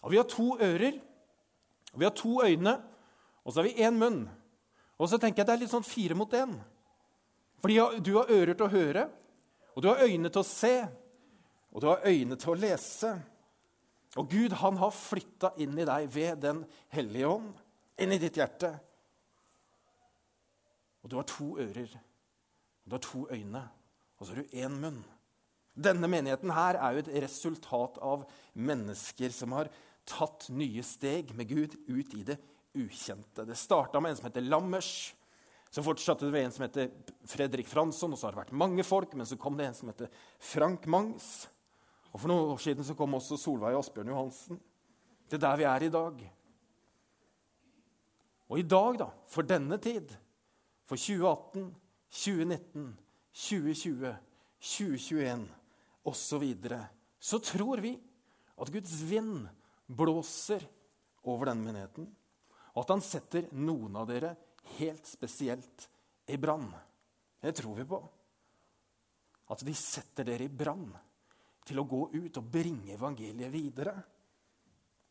Og 0.03 0.15
vi 0.15 0.21
har 0.23 0.29
to 0.31 0.49
ører, 0.57 0.99
og 1.93 2.01
vi 2.01 2.09
har 2.09 2.17
to 2.17 2.41
øyne, 2.45 2.77
og 3.45 3.53
så 3.53 3.61
har 3.61 3.69
vi 3.69 3.85
én 3.85 4.01
munn. 4.01 4.25
Og 4.97 5.11
så 5.11 5.21
tenker 5.21 5.43
jeg 5.43 5.51
det 5.51 5.55
er 5.55 5.63
litt 5.67 5.75
sånn 5.75 5.87
fire 5.87 6.17
mot 6.17 6.33
én. 6.33 6.57
Fordi 7.61 7.77
du 8.01 8.15
har 8.17 8.31
ører 8.33 8.57
til 8.57 8.67
å 8.67 8.73
høre, 8.73 9.09
og 9.77 9.83
du 9.85 9.89
har 9.91 10.05
øyne 10.07 10.33
til 10.33 10.41
å 10.41 10.49
se, 10.49 10.77
og 11.73 11.83
du 11.83 11.91
har 11.91 12.07
øyne 12.09 12.39
til 12.41 12.55
å 12.55 12.61
lese. 12.61 13.13
Og 14.17 14.31
Gud 14.33 14.55
han 14.63 14.79
har 14.81 14.95
flytta 14.97 15.53
inn 15.61 15.77
i 15.79 15.87
deg 15.89 16.09
ved 16.13 16.41
Den 16.45 16.63
hellige 16.95 17.31
ånd, 17.37 17.51
inn 18.01 18.13
i 18.13 18.21
ditt 18.21 18.39
hjerte. 18.41 18.73
Og 21.05 21.13
du 21.13 21.19
har 21.19 21.29
to 21.29 21.53
ører, 21.63 21.93
du 22.87 22.97
har 22.97 23.03
to 23.05 23.27
øyne, 23.31 23.63
og 24.17 24.27
så 24.27 24.33
har 24.33 24.43
du 24.43 24.57
én 24.57 24.81
munn. 24.81 25.05
Denne 25.77 26.09
menigheten 26.09 26.51
her 26.57 26.79
er 26.81 26.97
jo 26.97 27.03
et 27.05 27.13
resultat 27.27 27.99
av 28.01 28.25
mennesker 28.57 29.35
som 29.35 29.53
har 29.53 29.69
tatt 30.09 30.49
nye 30.55 30.83
steg 30.87 31.35
med 31.37 31.51
Gud 31.51 31.77
ut 31.91 32.15
i 32.17 32.25
det 32.25 32.39
ukjente. 32.77 33.45
Det 33.45 33.57
starta 33.59 34.01
med 34.01 34.15
en 34.15 34.19
som 34.21 34.29
heter 34.29 34.47
Lammers. 34.47 35.13
Så 35.71 35.85
fortsatte 35.85 36.25
det 36.25 36.33
med 36.33 36.47
en 36.47 36.55
som 36.55 36.65
heter 36.65 36.89
Fredrik 37.29 37.69
Fransson, 37.69 38.15
og 38.15 38.19
så 38.19 38.29
har 38.29 38.37
det 38.37 38.45
vært 38.47 38.57
mange 38.57 38.87
folk. 38.87 39.13
Men 39.19 39.29
så 39.29 39.37
kom 39.41 39.59
det 39.59 39.69
en 39.69 39.77
som 39.77 39.91
heter 39.93 40.09
Frank 40.41 40.87
Mangs. 40.89 41.49
Og 42.17 42.21
For 42.23 42.33
noen 42.33 42.55
år 42.55 42.61
siden 42.65 42.87
så 42.89 42.95
kom 42.97 43.13
også 43.19 43.37
Solveig 43.37 43.77
Asbjørn 43.77 44.09
Johansen. 44.09 44.57
Det 45.29 45.37
er 45.37 45.43
der 45.43 45.59
vi 45.61 45.65
er 45.69 45.85
i 45.85 45.91
dag. 45.93 46.23
Og 48.49 48.61
i 48.63 48.65
dag, 48.65 48.97
da, 49.03 49.11
for 49.29 49.45
denne 49.45 49.77
tid, 49.85 50.15
for 50.89 50.97
2018, 50.97 51.67
2019, 52.09 52.87
2020, 53.37 54.15
2021 54.65 55.45
osv., 56.09 56.49
så, 56.65 56.81
så 57.21 57.43
tror 57.53 57.85
vi 57.85 57.93
at 58.57 58.73
Guds 58.73 58.97
vind 59.11 59.51
blåser 59.85 60.65
over 61.29 61.51
denne 61.51 61.69
menigheten, 61.69 62.09
og 62.73 62.87
at 62.87 62.95
han 62.95 63.05
setter 63.05 63.51
noen 63.53 63.99
av 64.01 64.09
dere 64.09 64.33
helt 64.79 65.05
spesielt 65.05 65.91
i 66.33 66.41
brann. 66.41 66.71
Det 67.45 67.53
tror 67.61 67.77
vi 67.77 67.85
på. 67.91 68.01
At 69.53 69.67
de 69.69 69.77
setter 69.77 70.25
dere 70.25 70.49
i 70.49 70.57
brann 70.65 70.95
til 71.67 71.81
å 71.83 71.89
gå 71.89 72.03
ut 72.15 72.39
og 72.39 72.51
bringe 72.53 72.95
evangeliet 72.95 73.53
videre. 73.53 73.95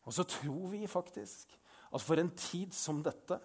Og 0.06 0.14
så 0.14 0.24
tror 0.28 0.70
vi 0.72 0.86
faktisk 0.88 1.52
at 1.92 2.02
for 2.02 2.20
en 2.20 2.32
tid 2.36 2.74
som 2.74 3.02
dette 3.04 3.38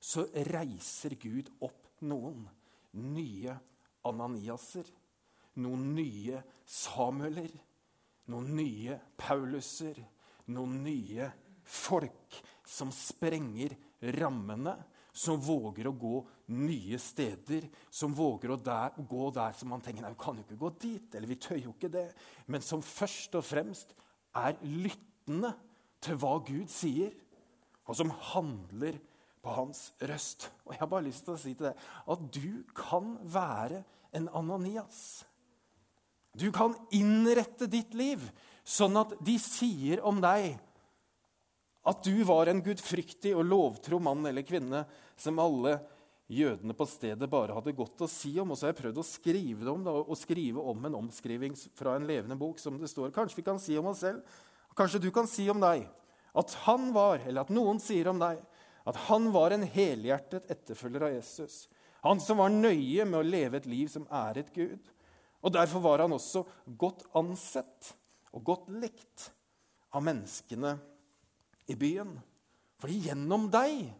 så 0.00 0.24
reiser 0.48 1.16
Gud 1.20 1.50
opp 1.64 1.90
noen 2.08 2.46
nye 3.00 3.56
Ananiaser. 4.08 4.86
Noen 5.60 5.90
nye 5.96 6.40
Samueler. 6.64 7.52
Noen 8.32 8.54
nye 8.56 8.96
Pauluser. 9.20 9.98
Noen 10.54 10.80
nye 10.86 11.28
folk 11.70 12.40
som 12.66 12.90
sprenger 12.94 13.76
rammene 14.16 14.74
som 15.20 15.40
våger 15.42 15.90
å 15.90 15.96
gå 16.00 16.18
nye 16.56 16.98
steder, 17.00 17.66
som 17.92 18.14
våger 18.16 18.54
å 18.54 18.60
der, 18.60 18.96
gå 18.96 19.26
der 19.36 19.56
som 19.56 19.68
man 19.72 19.82
tenker 19.84 20.04
nei, 20.04 20.14
vi 20.14 20.22
kan 20.22 20.38
jo 20.38 20.44
ikke 20.46 20.60
gå 20.62 20.70
dit, 20.80 21.14
eller 21.14 21.28
vi 21.28 21.38
tør 21.44 21.60
jo 21.60 21.74
ikke 21.74 21.92
det, 21.92 22.06
men 22.48 22.64
som 22.64 22.80
først 22.84 23.36
og 23.36 23.44
fremst 23.44 23.92
er 24.40 24.56
lyttende 24.64 25.52
til 26.00 26.16
hva 26.22 26.38
Gud 26.46 26.70
sier, 26.72 27.12
og 27.84 27.98
som 27.98 28.12
handler 28.32 28.96
på 29.44 29.52
hans 29.56 29.90
røst. 30.08 30.48
Og 30.64 30.72
Jeg 30.72 30.82
har 30.82 30.90
bare 30.92 31.08
lyst 31.08 31.26
til 31.26 31.34
å 31.34 31.40
si 31.40 31.52
til 31.56 31.68
deg 31.68 31.84
at 32.14 32.24
du 32.32 32.62
kan 32.76 33.16
være 33.24 33.82
en 34.16 34.30
Ananias. 34.40 35.26
Du 36.32 36.48
kan 36.54 36.76
innrette 36.94 37.68
ditt 37.68 37.92
liv 37.98 38.22
sånn 38.64 38.96
at 39.00 39.16
de 39.24 39.36
sier 39.42 40.04
om 40.06 40.20
deg 40.22 40.54
at 41.90 42.04
du 42.04 42.22
var 42.28 42.50
en 42.50 42.60
gudfryktig 42.62 43.32
og 43.34 43.46
lovtro 43.48 44.00
mann 44.02 44.26
eller 44.28 44.44
kvinne 44.46 44.84
som 45.20 45.38
alle 45.42 45.78
jødene 46.30 46.74
på 46.76 46.86
stedet 46.86 47.28
bare 47.30 47.54
hadde 47.56 47.74
godt 47.76 48.04
å 48.04 48.10
si 48.10 48.32
om. 48.40 48.52
Og 48.52 48.58
så 48.58 48.68
har 48.68 48.74
jeg 48.74 48.82
prøvd 48.84 49.00
å 49.02 49.06
skrive 49.06 49.66
det 49.66 49.72
om, 49.72 49.82
da, 49.86 49.94
og 50.00 50.18
skrive 50.18 50.62
om 50.72 50.86
en 50.86 50.98
omskriving 51.02 51.56
fra 51.78 51.96
en 51.98 52.06
levende 52.08 52.38
bok. 52.38 52.58
som 52.58 52.78
det 52.78 52.90
står. 52.90 53.10
Kanskje 53.14 53.40
vi 53.40 53.46
kan 53.46 53.58
si 53.58 53.78
om 53.78 53.90
oss 53.90 54.04
selv, 54.04 54.22
kanskje 54.76 55.02
du 55.02 55.10
kan 55.10 55.26
si 55.26 55.48
om 55.50 55.60
deg, 55.60 55.88
at 56.34 56.54
han 56.66 56.92
var, 56.94 57.18
eller 57.26 57.42
at 57.42 57.50
noen 57.50 57.80
sier 57.82 58.08
om 58.08 58.20
deg, 58.20 58.38
at 58.86 58.96
han 59.10 59.28
var 59.34 59.52
en 59.52 59.66
helhjertet 59.66 60.46
etterfølger 60.50 61.02
av 61.04 61.14
Jesus. 61.16 61.66
Han 62.06 62.20
som 62.22 62.40
var 62.40 62.52
nøye 62.54 63.04
med 63.04 63.18
å 63.18 63.26
leve 63.26 63.58
et 63.60 63.68
liv 63.68 63.90
som 63.92 64.06
æret 64.08 64.54
Gud. 64.54 64.80
Og 65.42 65.52
Derfor 65.52 65.82
var 65.84 66.04
han 66.04 66.14
også 66.14 66.44
godt 66.78 67.04
ansett 67.16 67.94
og 68.32 68.44
godt 68.46 68.70
likt 68.72 69.30
av 69.92 70.04
menneskene 70.06 70.76
i 71.68 71.76
byen. 71.76 72.14
Fordi 72.80 73.02
gjennom 73.08 73.48
deg, 73.52 73.90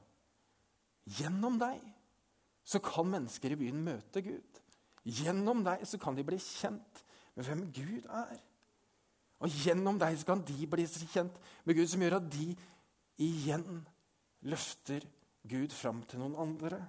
gjennom 1.18 1.58
deg, 1.60 1.80
så 2.64 2.80
kan 2.84 3.08
mennesker 3.10 3.54
i 3.54 3.58
byen 3.58 3.80
møte 3.82 4.22
Gud. 4.24 4.60
Gjennom 5.02 5.64
deg 5.66 5.82
så 5.88 5.98
kan 6.00 6.16
de 6.16 6.24
bli 6.26 6.38
kjent 6.42 7.02
med 7.34 7.46
hvem 7.46 7.64
Gud 7.74 8.06
er. 8.06 8.38
Og 9.40 9.60
gjennom 9.64 9.98
deg 10.00 10.18
så 10.20 10.28
kan 10.28 10.44
de 10.46 10.68
bli 10.68 10.84
kjent 10.86 11.38
med 11.64 11.78
Gud, 11.78 11.88
som 11.88 12.04
gjør 12.04 12.18
at 12.20 12.28
de 12.32 12.50
igjen 13.20 13.80
løfter 14.48 15.06
Gud 15.48 15.72
fram 15.72 16.02
til 16.08 16.20
noen 16.20 16.36
andre. 16.40 16.80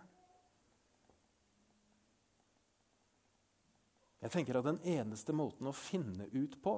Jeg 4.22 4.36
tenker 4.36 4.60
at 4.60 4.68
Den 4.68 4.82
eneste 4.86 5.34
måten 5.34 5.70
å 5.72 5.76
finne 5.76 6.28
ut 6.36 6.60
på 6.62 6.76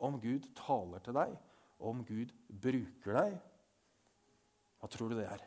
om 0.00 0.16
Gud 0.22 0.46
taler 0.56 1.02
til 1.04 1.18
deg, 1.18 1.34
om 1.80 2.04
Gud 2.08 2.32
bruker 2.48 3.18
deg, 3.18 3.34
hva 4.80 4.88
tror 4.88 5.12
du 5.12 5.18
det 5.18 5.26
er? 5.28 5.42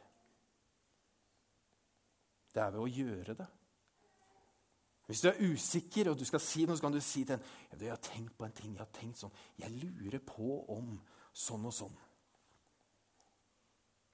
Det 2.54 2.62
er 2.62 2.72
ved 2.72 2.84
å 2.84 2.90
gjøre 2.90 3.36
det. 3.38 3.48
Hvis 5.08 5.22
du 5.22 5.28
er 5.30 5.42
usikker 5.52 6.10
og 6.10 6.20
du 6.20 6.24
skal 6.26 6.42
si 6.42 6.64
noe, 6.66 6.78
så 6.78 6.86
kan 6.86 6.96
du 6.96 7.02
si 7.04 7.26
til 7.26 7.36
en 7.36 7.44
ja, 7.72 7.78
'Jeg 7.78 7.90
har 7.90 8.02
tenkt 8.02 8.38
på 8.38 8.46
en 8.46 8.52
ting. 8.52 8.72
Jeg 8.72 8.80
har 8.80 8.94
tenkt 8.94 9.18
sånn. 9.18 9.34
Jeg 9.58 9.72
lurer 9.72 10.20
på 10.20 10.66
om 10.70 11.02
sånn 11.34 11.66
og 11.66 11.74
sånn.' 11.74 11.98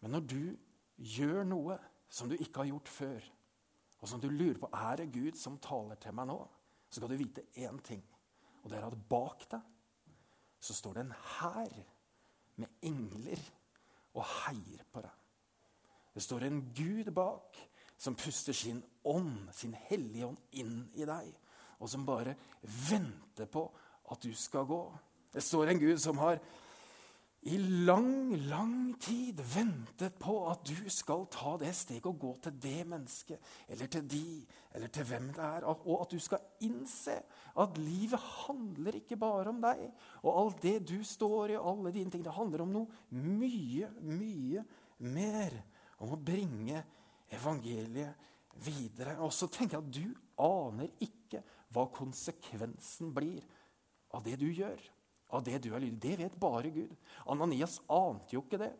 Men 0.01 0.11
når 0.11 0.19
du 0.19 0.57
gjør 0.97 1.43
noe 1.43 1.77
som 2.09 2.29
du 2.29 2.35
ikke 2.35 2.63
har 2.63 2.71
gjort 2.71 2.87
før, 2.87 3.23
og 4.01 4.07
som 4.07 4.21
du 4.21 4.29
lurer 4.29 4.59
på 4.59 4.69
er 4.73 4.95
det 4.95 5.11
Gud 5.11 5.35
som 5.37 5.59
taler 5.59 5.95
til 5.95 6.15
meg 6.15 6.27
nå, 6.27 6.39
så 6.89 6.99
skal 6.99 7.09
du 7.09 7.17
vite 7.17 7.45
én 7.55 7.81
ting. 7.83 8.03
Og 8.63 8.71
det 8.71 8.79
er 8.79 8.87
at 8.87 9.09
bak 9.09 9.45
deg 9.51 9.61
så 10.59 10.73
står 10.73 10.93
det 10.93 11.05
en 11.05 11.15
hær 11.39 11.75
med 12.59 12.67
engler 12.83 13.43
og 14.13 14.25
heier 14.25 14.83
på 14.91 15.01
deg. 15.01 15.11
Det 16.13 16.23
står 16.23 16.47
en 16.47 16.61
Gud 16.75 17.11
bak 17.15 17.59
som 17.99 18.15
puster 18.15 18.55
sin 18.55 18.79
ånd, 19.03 19.49
sin 19.55 19.75
hellige 19.89 20.29
ånd, 20.29 20.39
inn 20.55 20.87
i 20.95 21.07
deg. 21.07 21.29
Og 21.79 21.91
som 21.91 22.07
bare 22.07 22.35
venter 22.89 23.47
på 23.51 23.67
at 24.11 24.23
du 24.23 24.31
skal 24.35 24.67
gå. 24.67 24.81
Det 25.33 25.43
står 25.43 25.73
en 25.73 25.81
Gud 25.83 25.99
som 26.01 26.17
har 26.23 26.39
i 27.47 27.55
lang, 27.87 28.33
lang 28.49 28.99
tid 28.99 29.39
ventet 29.53 30.17
på 30.19 30.33
at 30.51 30.65
du 30.67 30.89
skal 30.91 31.23
ta 31.31 31.53
det 31.61 31.71
steget 31.77 32.09
og 32.09 32.17
gå 32.19 32.31
til 32.43 32.57
det 32.59 32.81
mennesket, 32.89 33.39
eller 33.71 33.87
til 33.87 34.09
de, 34.11 34.25
eller 34.75 34.91
til 34.91 35.07
hvem 35.07 35.29
det 35.37 35.45
er. 35.45 35.67
Og 35.69 36.01
at 36.01 36.11
du 36.11 36.19
skal 36.19 36.43
innse 36.67 37.15
at 37.63 37.79
livet 37.79 38.19
handler 38.19 38.99
ikke 38.99 39.19
bare 39.19 39.53
om 39.53 39.63
deg 39.63 39.85
og 40.19 40.33
alt 40.33 40.61
det 40.65 40.77
du 40.91 40.97
står 41.03 41.55
i, 41.55 41.61
alle 41.71 41.93
dine 41.95 42.11
ting. 42.11 42.25
Det 42.27 42.35
handler 42.35 42.65
om 42.65 42.75
noe 42.75 43.15
mye, 43.15 43.87
mye 44.03 44.65
mer. 45.07 45.55
Om 45.99 46.15
å 46.15 46.19
bringe 46.23 46.83
evangeliet 47.35 48.29
videre. 48.65 49.17
Og 49.23 49.33
så 49.35 49.47
tenker 49.51 49.79
jeg 49.79 49.85
at 49.85 49.95
du 49.95 50.45
aner 50.45 50.91
ikke 51.03 51.43
hva 51.73 51.85
konsekvensen 51.93 53.13
blir 53.13 53.43
av 54.15 54.23
det 54.25 54.39
du 54.41 54.47
gjør 54.49 54.79
av 55.29 55.43
det 55.45 55.59
du 55.63 55.71
har 55.73 55.81
lydig. 55.81 55.99
Det 56.01 56.15
vet 56.23 56.37
bare 56.39 56.71
Gud. 56.73 56.93
Ananias 57.29 57.79
ante 57.91 58.35
jo 58.35 58.43
ikke 58.45 58.61
det. 58.61 58.71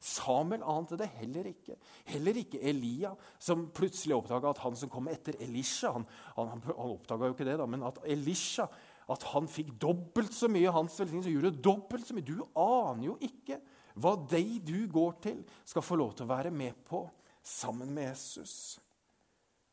Samuel 0.00 0.62
ante 0.64 0.96
det 0.96 1.10
heller 1.18 1.50
ikke. 1.50 1.76
Heller 2.08 2.38
ikke 2.40 2.62
Elia, 2.70 3.12
som 3.38 3.66
plutselig 3.76 4.16
oppdaga 4.16 4.54
at 4.54 4.62
han 4.64 4.78
som 4.80 4.88
kom 4.92 5.10
etter 5.12 5.36
Elisha 5.44 5.92
Han, 5.92 6.06
han, 6.38 6.54
han 6.54 6.72
oppdaga 6.86 7.28
jo 7.28 7.36
ikke 7.36 7.48
det, 7.48 7.58
da, 7.60 7.66
men 7.68 7.84
at 7.84 8.00
Elisha 8.08 8.68
at 9.10 9.24
han 9.32 9.48
fikk 9.50 9.74
dobbelt 9.82 10.32
så 10.32 10.48
mye 10.48 10.72
hans 10.72 10.94
velsignelse. 11.00 11.32
Gjorde 11.34 11.60
dobbelt 11.60 12.06
så 12.06 12.14
mye. 12.16 12.24
Du 12.24 12.40
aner 12.54 13.08
jo 13.10 13.16
ikke 13.26 13.58
hva 14.00 14.14
de 14.30 14.44
du 14.62 14.86
går 14.88 15.16
til, 15.20 15.40
skal 15.66 15.84
få 15.84 15.98
lov 15.98 16.14
til 16.14 16.28
å 16.28 16.30
være 16.30 16.52
med 16.54 16.78
på 16.86 17.02
sammen 17.42 17.94
med 17.94 18.10
Jesus. 18.10 18.80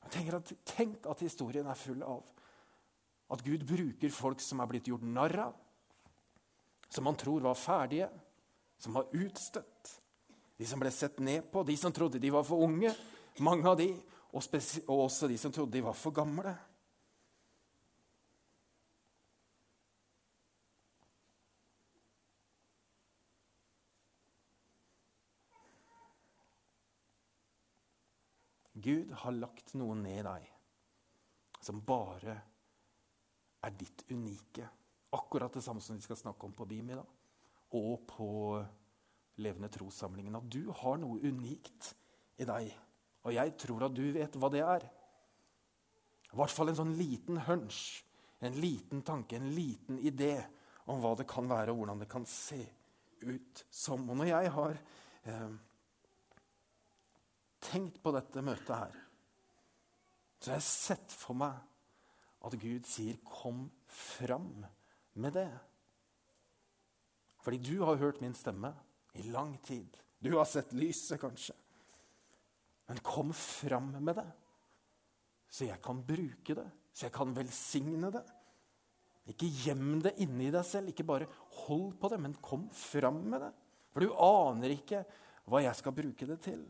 At, 0.06 0.16
Tenk 0.66 1.08
at 1.10 1.24
historien 1.24 1.68
er 1.68 1.80
full 1.80 2.04
av 2.06 2.24
At 3.34 3.44
Gud 3.44 3.66
bruker 3.68 4.14
folk 4.14 4.40
som 4.40 4.62
er 4.64 4.70
blitt 4.72 4.88
gjort 4.88 5.04
narr 5.04 5.36
av, 5.50 5.56
som 6.88 7.10
han 7.10 7.18
tror 7.20 7.44
var 7.44 7.58
ferdige, 7.60 8.08
som 8.80 8.96
var 8.96 9.10
utstøtt. 9.12 9.90
De 10.58 10.66
som 10.66 10.80
ble 10.80 10.92
sett 10.96 11.20
ned 11.20 11.50
på, 11.52 11.66
de 11.68 11.76
som 11.78 11.92
trodde 11.92 12.22
de 12.24 12.32
var 12.32 12.46
for 12.48 12.64
unge, 12.64 12.94
mange 13.44 13.68
av 13.68 13.76
de, 13.82 13.90
og, 14.32 14.48
og 14.88 15.04
også 15.10 15.28
de 15.28 15.36
som 15.42 15.52
trodde 15.52 15.76
de 15.76 15.84
var 15.84 15.98
for 15.98 16.16
gamle. 16.16 16.56
Gud 28.88 29.12
har 29.24 29.36
lagt 29.36 29.76
noe 29.76 29.98
ned 30.00 30.22
i 30.22 30.26
deg 30.28 30.48
som 31.68 31.82
bare 31.84 32.36
er 33.68 33.76
ditt 33.76 34.06
unike. 34.14 34.68
Akkurat 35.18 35.54
det 35.54 35.64
samme 35.66 35.84
som 35.84 35.98
vi 35.98 36.06
skal 36.06 36.20
snakke 36.20 36.48
om 36.48 36.54
på 36.56 36.68
BIM 36.70 36.92
i 36.94 37.00
dag, 37.00 37.16
og 37.76 38.04
på 38.08 38.30
Levende 39.38 39.70
trossamlingen. 39.70 40.34
At 40.40 40.48
du 40.50 40.72
har 40.74 40.98
noe 40.98 41.22
unikt 41.22 41.92
i 42.42 42.46
deg. 42.48 42.72
Og 43.22 43.36
jeg 43.36 43.54
tror 43.62 43.86
at 43.86 43.94
du 43.94 44.08
vet 44.16 44.38
hva 44.40 44.50
det 44.50 44.64
er. 44.66 44.86
I 46.32 46.40
hvert 46.40 46.54
fall 46.54 46.72
en 46.72 46.80
sånn 46.80 46.96
liten 46.98 47.38
hunch, 47.46 48.02
en 48.42 48.58
liten 48.58 49.04
tanke, 49.06 49.38
en 49.38 49.52
liten 49.54 50.00
idé 50.02 50.40
om 50.90 51.04
hva 51.04 51.14
det 51.20 51.28
kan 51.30 51.46
være, 51.50 51.74
og 51.74 51.84
hvordan 51.84 52.02
det 52.02 52.10
kan 52.10 52.26
se 52.30 52.64
ut 53.28 53.64
som. 53.70 54.10
Og 54.10 54.18
når 54.18 54.32
jeg 54.32 54.52
har 54.58 54.82
eh, 55.30 55.54
tenkt 57.64 58.02
på 58.04 58.14
dette 58.16 58.44
møtet 58.46 58.74
her, 58.76 58.98
så 60.38 60.52
har 60.52 60.60
jeg 60.60 60.68
sett 60.68 61.16
for 61.18 61.38
meg 61.38 61.58
at 62.46 62.58
Gud 62.62 62.86
sier 62.86 63.18
'kom 63.26 63.72
fram 63.88 64.66
med 65.16 65.34
det'. 65.34 65.60
Fordi 67.42 67.58
du 67.58 67.84
har 67.84 67.96
hørt 67.96 68.22
min 68.22 68.34
stemme 68.34 68.74
i 69.14 69.22
lang 69.22 69.58
tid. 69.64 69.98
Du 70.20 70.38
har 70.38 70.46
sett 70.46 70.74
lyset, 70.74 71.20
kanskje. 71.20 71.56
Men 72.88 73.00
kom 73.00 73.34
fram 73.34 74.04
med 74.04 74.16
det, 74.16 74.32
så 75.50 75.66
jeg 75.66 75.82
kan 75.82 76.04
bruke 76.04 76.56
det, 76.56 76.72
så 76.94 77.06
jeg 77.06 77.12
kan 77.12 77.36
velsigne 77.36 78.12
det. 78.12 78.24
Ikke 79.28 79.50
gjem 79.52 80.02
det 80.02 80.14
inni 80.24 80.52
deg 80.52 80.64
selv, 80.66 80.88
ikke 80.88 81.04
bare 81.04 81.28
hold 81.66 81.98
på 82.00 82.10
det, 82.10 82.20
men 82.20 82.34
kom 82.34 82.70
fram 82.70 83.26
med 83.28 83.42
det. 83.42 83.54
For 83.92 84.00
du 84.00 84.14
aner 84.14 84.70
ikke 84.70 85.02
hva 85.48 85.64
jeg 85.66 85.76
skal 85.76 85.96
bruke 85.98 86.28
det 86.30 86.40
til. 86.46 86.64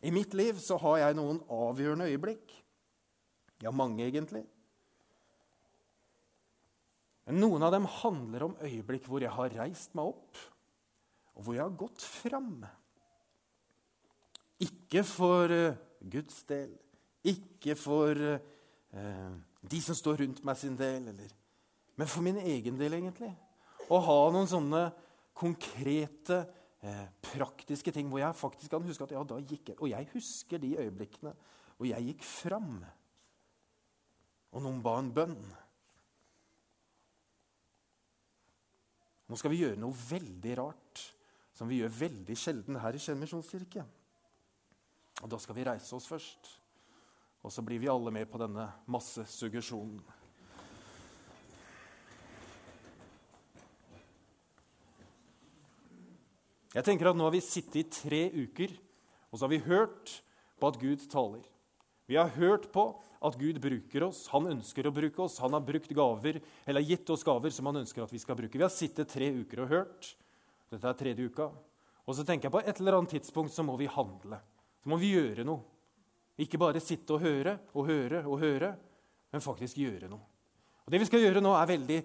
I 0.00 0.12
mitt 0.14 0.34
liv 0.36 0.58
så 0.62 0.78
har 0.80 1.02
jeg 1.02 1.18
noen 1.18 1.42
avgjørende 1.52 2.08
øyeblikk. 2.08 2.54
Ja, 3.60 3.72
mange, 3.74 4.06
egentlig. 4.06 4.46
Men 7.28 7.42
noen 7.42 7.62
av 7.62 7.74
dem 7.74 7.88
handler 8.00 8.46
om 8.48 8.56
øyeblikk 8.64 9.04
hvor 9.06 9.22
jeg 9.22 9.32
har 9.34 9.52
reist 9.60 9.92
meg 9.94 10.14
opp, 10.14 10.38
og 11.36 11.44
hvor 11.44 11.56
jeg 11.56 11.62
har 11.66 11.76
gått 11.82 12.02
fram. 12.02 12.64
Ikke 14.64 15.04
for 15.06 15.52
uh, 15.52 15.76
Guds 16.00 16.42
del, 16.48 16.72
ikke 17.28 17.76
for 17.76 18.16
eh, 18.16 19.32
de 19.60 19.80
som 19.84 19.96
står 19.96 20.22
rundt 20.22 20.38
meg 20.48 20.56
sin 20.56 20.76
del, 20.78 21.10
eller, 21.12 21.32
men 22.00 22.08
for 22.08 22.24
min 22.24 22.38
egen 22.40 22.78
del, 22.80 22.96
egentlig. 22.96 23.28
Å 23.92 23.98
ha 24.06 24.16
noen 24.32 24.48
sånne 24.48 24.86
konkrete 25.36 26.40
eh, 26.86 27.06
praktiske 27.24 27.92
ting 27.94 28.08
hvor 28.10 28.22
jeg 28.22 28.38
faktisk 28.38 28.72
kan 28.72 28.84
huske 28.86 29.06
at 29.06 29.14
ja, 29.16 29.22
da 29.24 29.38
gikk 29.40 29.72
jeg 29.72 29.80
Og 29.80 29.90
jeg 29.92 30.08
husker 30.14 30.62
de 30.62 30.76
øyeblikkene 30.78 31.34
hvor 31.80 31.88
jeg 31.88 32.10
gikk 32.10 32.24
fram, 32.28 32.74
og 34.52 34.60
noen 34.60 34.82
ba 34.84 34.98
en 35.00 35.06
bønn. 35.16 35.38
Nå 39.30 39.38
skal 39.40 39.54
vi 39.54 39.62
gjøre 39.62 39.78
noe 39.80 39.96
veldig 39.96 40.56
rart 40.58 41.04
som 41.56 41.70
vi 41.70 41.78
gjør 41.80 41.94
veldig 42.02 42.36
sjelden 42.36 42.76
her 42.82 42.96
i 42.96 43.00
Skien 43.00 43.16
misjonskirke. 43.20 43.86
Og 45.22 45.32
da 45.32 45.40
skal 45.40 45.56
vi 45.56 45.64
reise 45.70 45.94
oss 45.96 46.08
først. 46.10 46.52
Og 47.40 47.52
så 47.52 47.64
blir 47.64 47.80
vi 47.80 47.88
alle 47.88 48.12
med 48.12 48.28
på 48.28 48.40
denne 48.40 48.66
massesuggesjonen. 48.92 50.02
Jeg 56.74 56.86
tenker 56.86 57.10
at 57.10 57.18
Nå 57.18 57.26
har 57.26 57.34
vi 57.34 57.42
sittet 57.42 57.80
i 57.80 57.88
tre 57.90 58.22
uker 58.34 58.76
og 59.30 59.38
så 59.38 59.46
har 59.46 59.52
vi 59.52 59.62
hørt 59.62 60.12
på 60.60 60.68
at 60.68 60.78
Gud 60.80 61.06
taler. 61.10 61.42
Vi 62.10 62.18
har 62.18 62.32
hørt 62.34 62.66
på 62.74 62.88
at 63.22 63.36
Gud 63.38 63.60
bruker 63.62 64.08
oss. 64.08 64.24
Han 64.32 64.48
ønsker 64.50 64.88
å 64.88 64.94
bruke 64.94 65.22
oss. 65.22 65.38
Han 65.38 65.54
har 65.54 65.62
brukt 65.62 65.92
gaver, 65.94 66.40
eller 66.66 66.82
gitt 66.82 67.10
oss 67.14 67.22
gaver 67.26 67.54
som 67.54 67.70
han 67.70 67.78
ønsker 67.84 68.02
at 68.02 68.12
vi 68.12 68.18
skal 68.18 68.38
bruke. 68.38 68.58
Vi 68.58 68.66
har 68.66 68.72
sittet 68.74 69.12
tre 69.12 69.30
uker 69.30 69.62
og 69.62 69.70
hørt. 69.70 70.08
Dette 70.70 70.90
er 70.90 70.98
tredje 70.98 71.28
uka. 71.30 71.50
Og 72.06 72.16
så 72.18 72.24
tenker 72.26 72.48
jeg 72.48 72.56
på 72.56 72.62
et 72.64 72.80
eller 72.82 72.98
annet 72.98 73.14
tidspunkt 73.14 73.54
så 73.54 73.62
må 73.62 73.76
vi 73.78 73.86
handle. 73.90 74.40
Så 74.82 74.90
må 74.90 74.98
vi 74.98 75.12
gjøre 75.14 75.46
noe. 75.46 75.62
Ikke 76.40 76.58
bare 76.58 76.82
sitte 76.82 77.14
og 77.14 77.22
høre 77.22 77.54
og 77.76 77.86
høre 77.86 78.24
og 78.24 78.40
høre, 78.40 78.72
men 79.30 79.44
faktisk 79.44 79.78
gjøre 79.78 80.08
noe. 80.10 80.24
Og 80.86 80.90
Det 80.90 80.98
vi 81.02 81.06
skal 81.06 81.22
gjøre 81.22 81.42
nå, 81.44 81.52
er 81.54 81.68
veldig 81.68 81.98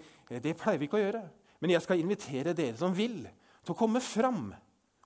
Det 0.43 0.53
pleier 0.59 0.77
vi 0.77 0.85
ikke 0.85 0.99
å 0.99 1.05
gjøre. 1.05 1.23
Men 1.63 1.73
jeg 1.73 1.81
skal 1.81 2.01
invitere 2.03 2.53
dere 2.53 2.77
som 2.77 2.93
vil, 2.93 3.23
til 3.65 3.75
å 3.75 3.79
komme 3.79 4.01
fram. 4.03 4.47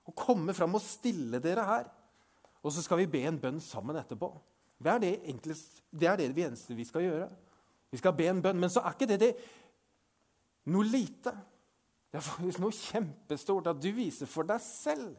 Og 0.08 0.16
komme 0.16 0.54
fram 0.56 0.76
og 0.76 0.84
stille 0.84 1.40
dere 1.42 1.66
her. 1.68 1.90
Og 2.60 2.74
så 2.74 2.84
skal 2.84 3.00
vi 3.02 3.10
be 3.10 3.24
en 3.28 3.40
bønn 3.40 3.60
sammen 3.64 3.98
etterpå. 4.00 4.30
Det 4.80 4.92
er 4.92 5.00
det, 5.02 5.14
enklest, 5.32 5.80
det, 5.92 6.08
er 6.08 6.20
det 6.20 6.44
eneste 6.46 6.76
vi 6.76 6.86
skal 6.88 7.04
gjøre. 7.04 7.30
Vi 7.90 8.00
skal 8.00 8.14
be 8.16 8.28
en 8.30 8.42
bønn. 8.44 8.60
Men 8.60 8.72
så 8.72 8.84
er 8.84 8.96
ikke 8.96 9.08
det, 9.10 9.20
det 9.22 9.32
noe 10.72 10.86
lite. 10.88 11.32
Det 12.10 12.20
er 12.20 12.26
faktisk 12.26 12.62
noe 12.62 12.74
kjempestort 12.74 13.70
at 13.72 13.80
du 13.80 13.90
viser 13.96 14.28
for 14.30 14.48
deg 14.48 14.62
selv 14.64 15.18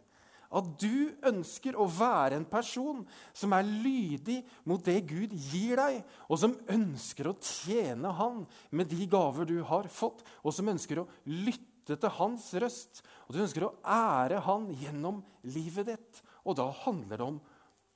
at 0.52 0.68
du 0.82 1.12
ønsker 1.28 1.78
å 1.80 1.88
være 1.88 2.36
en 2.36 2.48
person 2.50 3.02
som 3.32 3.54
er 3.56 3.68
lydig 3.68 4.42
mot 4.68 4.84
det 4.84 4.98
Gud 5.08 5.32
gir 5.32 5.80
deg, 5.80 6.02
og 6.28 6.42
som 6.42 6.58
ønsker 6.72 7.30
å 7.32 7.38
tjene 7.40 8.12
Han 8.18 8.44
med 8.76 8.92
de 8.92 9.08
gaver 9.10 9.48
du 9.48 9.62
har 9.68 9.88
fått, 9.92 10.26
og 10.44 10.56
som 10.56 10.68
ønsker 10.74 11.02
å 11.02 11.08
lytte 11.24 11.71
lytte 11.82 11.98
til 12.02 12.14
hans 12.20 12.46
røst, 12.62 13.02
og 13.26 13.34
du 13.34 13.42
ønsker 13.42 13.66
å 13.66 13.74
ære 13.84 14.42
han 14.46 14.70
gjennom 14.78 15.22
livet 15.44 15.90
ditt. 15.90 16.22
Og 16.46 16.58
da 16.58 16.70
handler 16.84 17.18
det 17.18 17.26
om 17.26 17.40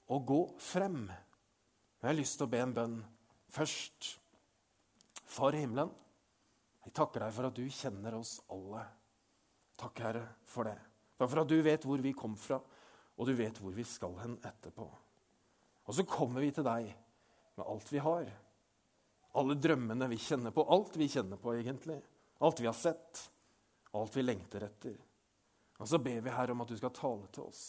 å 0.09 0.19
gå 0.21 0.41
frem. 0.61 1.05
Jeg 2.01 2.09
har 2.09 2.17
lyst 2.17 2.37
til 2.39 2.47
å 2.47 2.51
be 2.51 2.61
en 2.61 2.73
bønn 2.73 2.97
først. 3.53 4.15
Far 5.25 5.55
i 5.55 5.63
himmelen, 5.63 5.91
jeg 6.85 6.93
takker 6.95 7.25
deg 7.25 7.33
for 7.33 7.49
at 7.49 7.57
du 7.57 7.65
kjenner 7.73 8.15
oss 8.17 8.37
alle. 8.53 8.83
Takk, 9.75 9.99
Herre, 10.05 10.25
for 10.47 10.69
det. 10.69 10.77
Takk 11.17 11.31
for 11.31 11.41
at 11.41 11.49
du 11.49 11.57
vet 11.65 11.85
hvor 11.87 12.01
vi 12.01 12.13
kom 12.15 12.35
fra, 12.39 12.59
og 13.15 13.27
du 13.27 13.33
vet 13.35 13.57
hvor 13.59 13.73
vi 13.75 13.83
skal 13.87 14.15
hen 14.21 14.37
etterpå. 14.45 14.85
Og 15.85 15.97
så 15.97 16.05
kommer 16.07 16.41
vi 16.41 16.51
til 16.55 16.65
deg 16.65 16.89
med 17.55 17.65
alt 17.65 17.91
vi 17.91 18.01
har. 18.01 18.29
Alle 19.35 19.57
drømmene 19.59 20.07
vi 20.11 20.19
kjenner 20.21 20.53
på. 20.55 20.63
Alt 20.71 20.95
vi 20.99 21.09
kjenner 21.11 21.39
på, 21.41 21.53
egentlig. 21.57 21.99
Alt 22.45 22.61
vi 22.61 22.69
har 22.69 22.77
sett 22.77 23.25
alt 24.01 24.15
vi 24.17 24.23
lengter 24.25 24.65
etter. 24.67 24.95
Og 25.79 25.89
så 25.89 25.99
ber 25.99 26.21
vi 26.23 26.33
her 26.33 26.51
om 26.51 26.63
at 26.63 26.71
du 26.71 26.77
skal 26.79 26.93
tale 26.95 27.27
til 27.35 27.47
oss. 27.49 27.65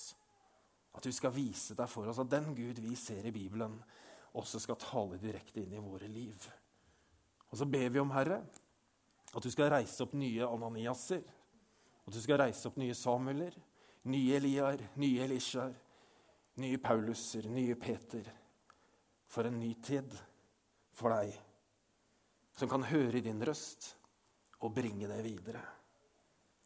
At 0.96 1.04
du 1.04 1.12
skal 1.12 1.34
vise 1.34 1.74
deg 1.76 1.90
for 1.90 2.08
oss 2.08 2.20
at 2.22 2.30
den 2.30 2.54
Gud 2.56 2.80
vi 2.80 2.94
ser 2.98 3.26
i 3.26 3.34
Bibelen, 3.34 3.76
også 4.36 4.60
skal 4.60 4.78
tale 4.80 5.18
direkte 5.20 5.62
inn 5.62 5.74
i 5.74 5.82
våre 5.82 6.08
liv. 6.08 6.46
Og 7.50 7.58
så 7.58 7.66
ber 7.68 7.88
vi 7.92 8.00
om, 8.02 8.12
Herre, 8.12 8.42
at 9.32 9.42
du 9.44 9.50
skal 9.52 9.70
reise 9.72 10.04
opp 10.04 10.14
nye 10.16 10.46
Ananiaser. 10.48 11.24
At 12.06 12.14
du 12.14 12.20
skal 12.22 12.40
reise 12.40 12.68
opp 12.68 12.78
nye 12.78 12.94
Samueler, 12.94 13.56
nye 14.06 14.36
Eliar, 14.38 14.82
nye 15.00 15.24
Elishaer, 15.24 15.74
nye 16.62 16.78
Pauluser, 16.78 17.48
nye 17.50 17.74
Peter. 17.80 18.28
For 19.26 19.48
en 19.48 19.58
ny 19.60 19.72
tid 19.84 20.14
for 20.96 21.12
deg, 21.12 21.34
som 22.56 22.70
kan 22.70 22.86
høre 22.88 23.20
din 23.24 23.42
røst 23.44 23.90
og 24.62 24.72
bringe 24.76 25.08
det 25.10 25.24
videre. 25.26 25.64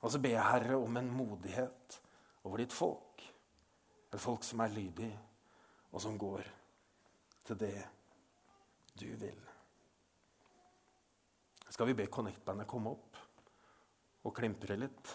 Og 0.01 0.13
så 0.13 0.19
ber 0.19 0.33
jeg, 0.33 0.45
Herre, 0.45 0.77
om 0.81 0.97
en 0.97 1.11
modighet 1.13 2.01
over 2.45 2.63
ditt 2.63 2.73
folk. 2.73 3.25
Et 4.11 4.21
folk 4.21 4.45
som 4.45 4.63
er 4.65 4.73
lydig, 4.75 5.11
og 5.93 6.01
som 6.03 6.19
går 6.19 6.47
til 7.47 7.59
det 7.61 7.77
du 9.01 9.07
vil. 9.21 9.43
Skal 11.71 11.87
vi 11.87 11.95
be 11.95 12.09
Connect-bandet 12.11 12.69
komme 12.69 12.91
opp 12.91 13.21
og 14.27 14.35
klimpre 14.37 14.77
litt? 14.79 15.13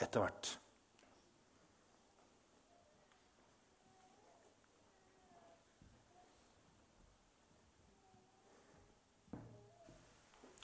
Etter 0.00 0.22
hvert. 0.22 0.48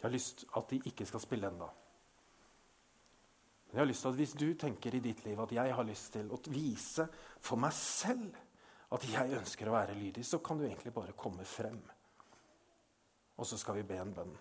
Jeg 0.03 0.09
har 0.09 0.17
lyst 0.17 0.43
at 0.59 0.73
de 0.73 0.81
ikke 0.91 1.07
skal 1.07 1.23
spille 1.23 1.47
ennå. 1.53 1.69
Men 3.73 3.79
jeg 3.79 3.83
har 3.87 3.89
lyst 3.89 4.05
til 4.05 4.13
at 4.13 4.21
Hvis 4.21 4.33
du 4.37 4.49
tenker 4.61 4.95
i 4.95 5.01
ditt 5.01 5.25
liv 5.25 5.41
at 5.41 5.53
jeg 5.57 5.75
har 5.75 5.87
lyst 5.89 6.13
til 6.13 6.29
å 6.29 6.39
vise 6.53 7.07
for 7.41 7.57
meg 7.57 7.73
selv 7.73 8.37
at 8.93 9.07
jeg 9.09 9.39
ønsker 9.39 9.71
å 9.71 9.73
være 9.73 9.97
lydig, 9.97 10.25
så 10.29 10.43
kan 10.45 10.59
du 10.61 10.67
egentlig 10.67 10.93
bare 10.93 11.17
komme 11.17 11.47
frem. 11.49 11.79
Og 13.41 13.49
så 13.49 13.57
skal 13.57 13.79
vi 13.79 13.87
be 13.89 13.97
en 13.97 14.13
bønn 14.13 14.35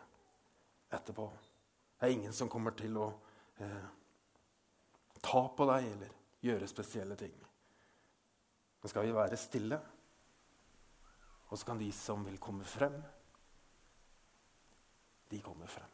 etterpå. 0.91 1.29
Det 1.95 2.09
er 2.09 2.17
ingen 2.17 2.35
som 2.35 2.51
kommer 2.51 2.75
til 2.75 2.97
å 2.99 3.07
eh, 3.63 3.87
ta 5.23 5.45
på 5.55 5.67
deg 5.69 5.87
eller 5.93 6.19
gjøre 6.43 6.67
spesielle 6.67 7.15
ting. 7.15 7.33
Nå 8.81 8.91
skal 8.91 9.07
vi 9.07 9.15
være 9.15 9.39
stille, 9.39 9.79
og 11.47 11.55
så 11.55 11.71
kan 11.71 11.79
de 11.79 11.87
som 11.95 12.27
vil 12.27 12.39
komme 12.41 12.67
frem, 12.67 12.99
de 15.31 15.39
kommer 15.39 15.71
frem. 15.71 15.90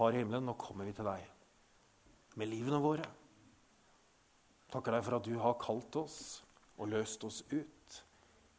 Far 0.00 0.14
i 0.16 0.22
himmelen, 0.22 0.46
nå 0.48 0.54
kommer 0.56 0.86
vi 0.88 0.94
til 0.96 1.04
deg 1.04 1.26
med 2.40 2.48
livene 2.48 2.78
våre. 2.80 3.04
Takker 4.72 4.94
deg 4.96 5.02
for 5.04 5.16
at 5.18 5.26
du 5.28 5.34
har 5.42 5.58
kalt 5.60 5.98
oss 6.00 6.14
og 6.80 6.88
løst 6.88 7.26
oss 7.28 7.42
ut 7.50 7.98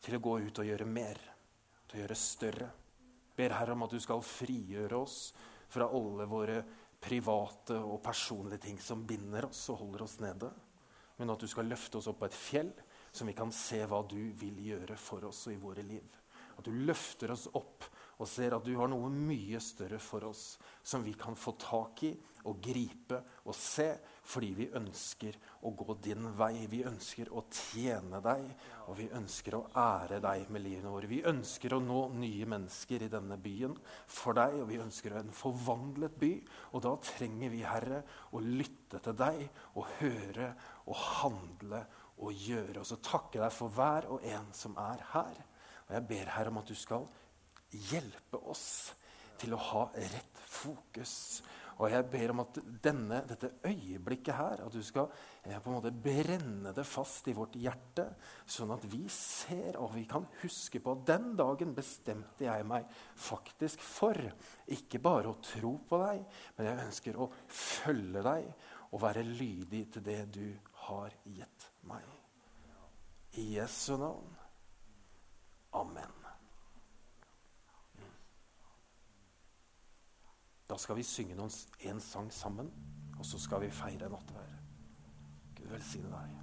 til 0.06 0.20
å 0.20 0.22
gå 0.22 0.36
ut 0.44 0.62
og 0.62 0.70
gjøre 0.70 0.86
mer, 0.86 1.18
til 1.90 1.98
å 1.98 2.02
gjøre 2.04 2.18
større. 2.22 2.68
Ber 3.34 3.56
Herre 3.58 3.74
om 3.74 3.88
at 3.88 3.96
du 3.96 3.98
skal 4.04 4.22
frigjøre 4.22 5.00
oss 5.02 5.16
fra 5.74 5.88
alle 5.90 6.30
våre 6.30 6.60
private 7.02 7.80
og 7.90 8.04
personlige 8.06 8.68
ting 8.68 8.78
som 8.78 9.02
binder 9.10 9.50
oss 9.50 9.64
og 9.74 9.82
holder 9.82 10.06
oss 10.06 10.20
nede. 10.22 10.52
Men 11.18 11.34
at 11.34 11.42
du 11.42 11.50
skal 11.50 11.66
løfte 11.74 11.98
oss 11.98 12.12
opp 12.12 12.22
på 12.22 12.30
et 12.30 12.38
fjell, 12.38 12.70
så 13.10 13.26
vi 13.26 13.34
kan 13.34 13.50
se 13.50 13.82
hva 13.90 14.04
du 14.06 14.30
vil 14.38 14.62
gjøre 14.68 14.94
for 15.10 15.26
oss 15.34 15.48
og 15.50 15.58
i 15.58 15.62
våre 15.66 15.90
liv. 15.90 16.06
At 16.54 16.70
du 16.70 16.86
løfter 16.86 17.34
oss 17.34 17.50
opp 17.58 17.90
og 18.22 18.30
ser 18.30 18.54
at 18.54 18.66
du 18.66 18.76
har 18.78 18.90
noe 18.92 19.10
mye 19.10 19.60
større 19.64 19.98
for 20.02 20.28
oss 20.30 20.44
som 20.86 21.02
vi 21.02 21.16
kan 21.18 21.34
få 21.38 21.56
tak 21.58 22.04
i 22.06 22.12
og 22.50 22.58
gripe 22.62 23.18
og 23.46 23.56
se, 23.58 23.88
fordi 24.26 24.50
vi 24.58 24.68
ønsker 24.78 25.36
å 25.66 25.72
gå 25.78 25.96
din 26.02 26.28
vei. 26.38 26.66
Vi 26.70 26.82
ønsker 26.88 27.32
å 27.38 27.44
tjene 27.54 28.22
deg, 28.24 28.48
og 28.90 28.98
vi 28.98 29.08
ønsker 29.18 29.58
å 29.58 29.64
ære 29.78 30.22
deg 30.24 30.50
med 30.54 30.64
livene 30.66 30.94
våre. 30.94 31.10
Vi 31.10 31.22
ønsker 31.30 31.76
å 31.76 31.82
nå 31.84 32.02
nye 32.18 32.48
mennesker 32.50 33.06
i 33.06 33.12
denne 33.14 33.38
byen 33.42 33.76
for 34.10 34.38
deg, 34.38 34.58
og 34.62 34.70
vi 34.72 34.82
ønsker 34.82 35.18
en 35.20 35.34
forvandlet 35.36 36.18
by. 36.22 36.32
Og 36.74 36.86
da 36.86 36.96
trenger 37.12 37.54
vi, 37.54 37.64
Herre, 37.68 38.04
å 38.34 38.42
lytte 38.42 39.02
til 39.06 39.18
deg 39.22 39.44
og 39.76 39.90
høre 40.00 40.52
og 40.88 40.98
handle 41.22 41.86
og 42.22 42.46
gjøre. 42.46 42.82
Og 42.82 42.90
så 42.90 43.02
takke 43.06 43.42
deg 43.42 43.54
for 43.54 43.74
hver 43.74 44.10
og 44.14 44.26
en 44.30 44.54
som 44.58 44.78
er 44.82 45.06
her. 45.14 45.42
Og 45.88 45.98
jeg 45.98 46.10
ber 46.10 46.38
Herre 46.38 46.54
om 46.54 46.62
at 46.62 46.70
du 46.70 46.78
skal 46.78 47.10
hjelpe 47.72 48.42
oss 48.52 48.92
til 49.42 49.56
å 49.56 49.64
ha 49.72 49.88
rett 49.96 50.46
fokus. 50.52 51.42
Og 51.82 51.90
jeg 51.90 52.06
ber 52.14 52.32
om 52.34 52.44
at 52.44 52.58
denne, 52.84 53.24
dette 53.26 53.50
øyeblikket 53.66 54.36
her, 54.38 54.62
at 54.68 54.74
du 54.76 54.84
skal 54.86 55.08
eh, 55.42 55.56
på 55.58 55.72
en 55.72 55.78
måte 55.80 55.94
brenne 55.94 56.74
det 56.78 56.86
fast 56.86 57.26
i 57.32 57.34
vårt 57.34 57.58
hjerte, 57.58 58.06
sånn 58.46 58.74
at 58.76 58.86
vi 58.92 59.02
ser 59.10 59.80
og 59.82 59.96
vi 59.96 60.06
kan 60.10 60.28
huske 60.44 60.82
på 60.84 60.94
at 60.94 61.08
den 61.10 61.32
dagen 61.40 61.74
bestemte 61.78 62.46
jeg 62.46 62.68
meg 62.70 62.86
faktisk 63.18 63.82
for 63.82 64.20
ikke 64.70 65.02
bare 65.02 65.34
å 65.34 65.40
tro 65.42 65.74
på 65.90 66.04
deg, 66.04 66.22
men 66.58 66.70
jeg 66.70 66.86
ønsker 66.86 67.18
å 67.18 67.32
følge 67.50 68.26
deg 68.30 68.54
og 68.92 69.02
være 69.02 69.26
lydig 69.26 69.86
til 69.96 70.06
det 70.06 70.22
du 70.38 70.48
har 70.86 71.18
gitt 71.24 71.70
meg. 71.90 72.06
I 73.42 73.54
Jesu 73.56 73.96
navn. 73.98 74.36
Amen. 75.80 76.21
Da 80.72 80.78
skal 80.80 80.96
vi 80.96 81.04
synge 81.04 81.36
noen, 81.36 81.52
en 81.84 81.98
sang 82.00 82.30
sammen, 82.32 82.70
og 83.20 83.26
så 83.28 83.40
skal 83.44 83.60
vi 83.66 83.68
feire 83.76 84.08
nattvær. 84.08 84.56
Gud 85.60 85.68
velsigne 85.74 86.16
deg. 86.16 86.38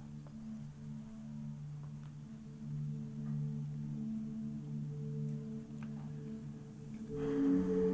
thank 7.19 7.88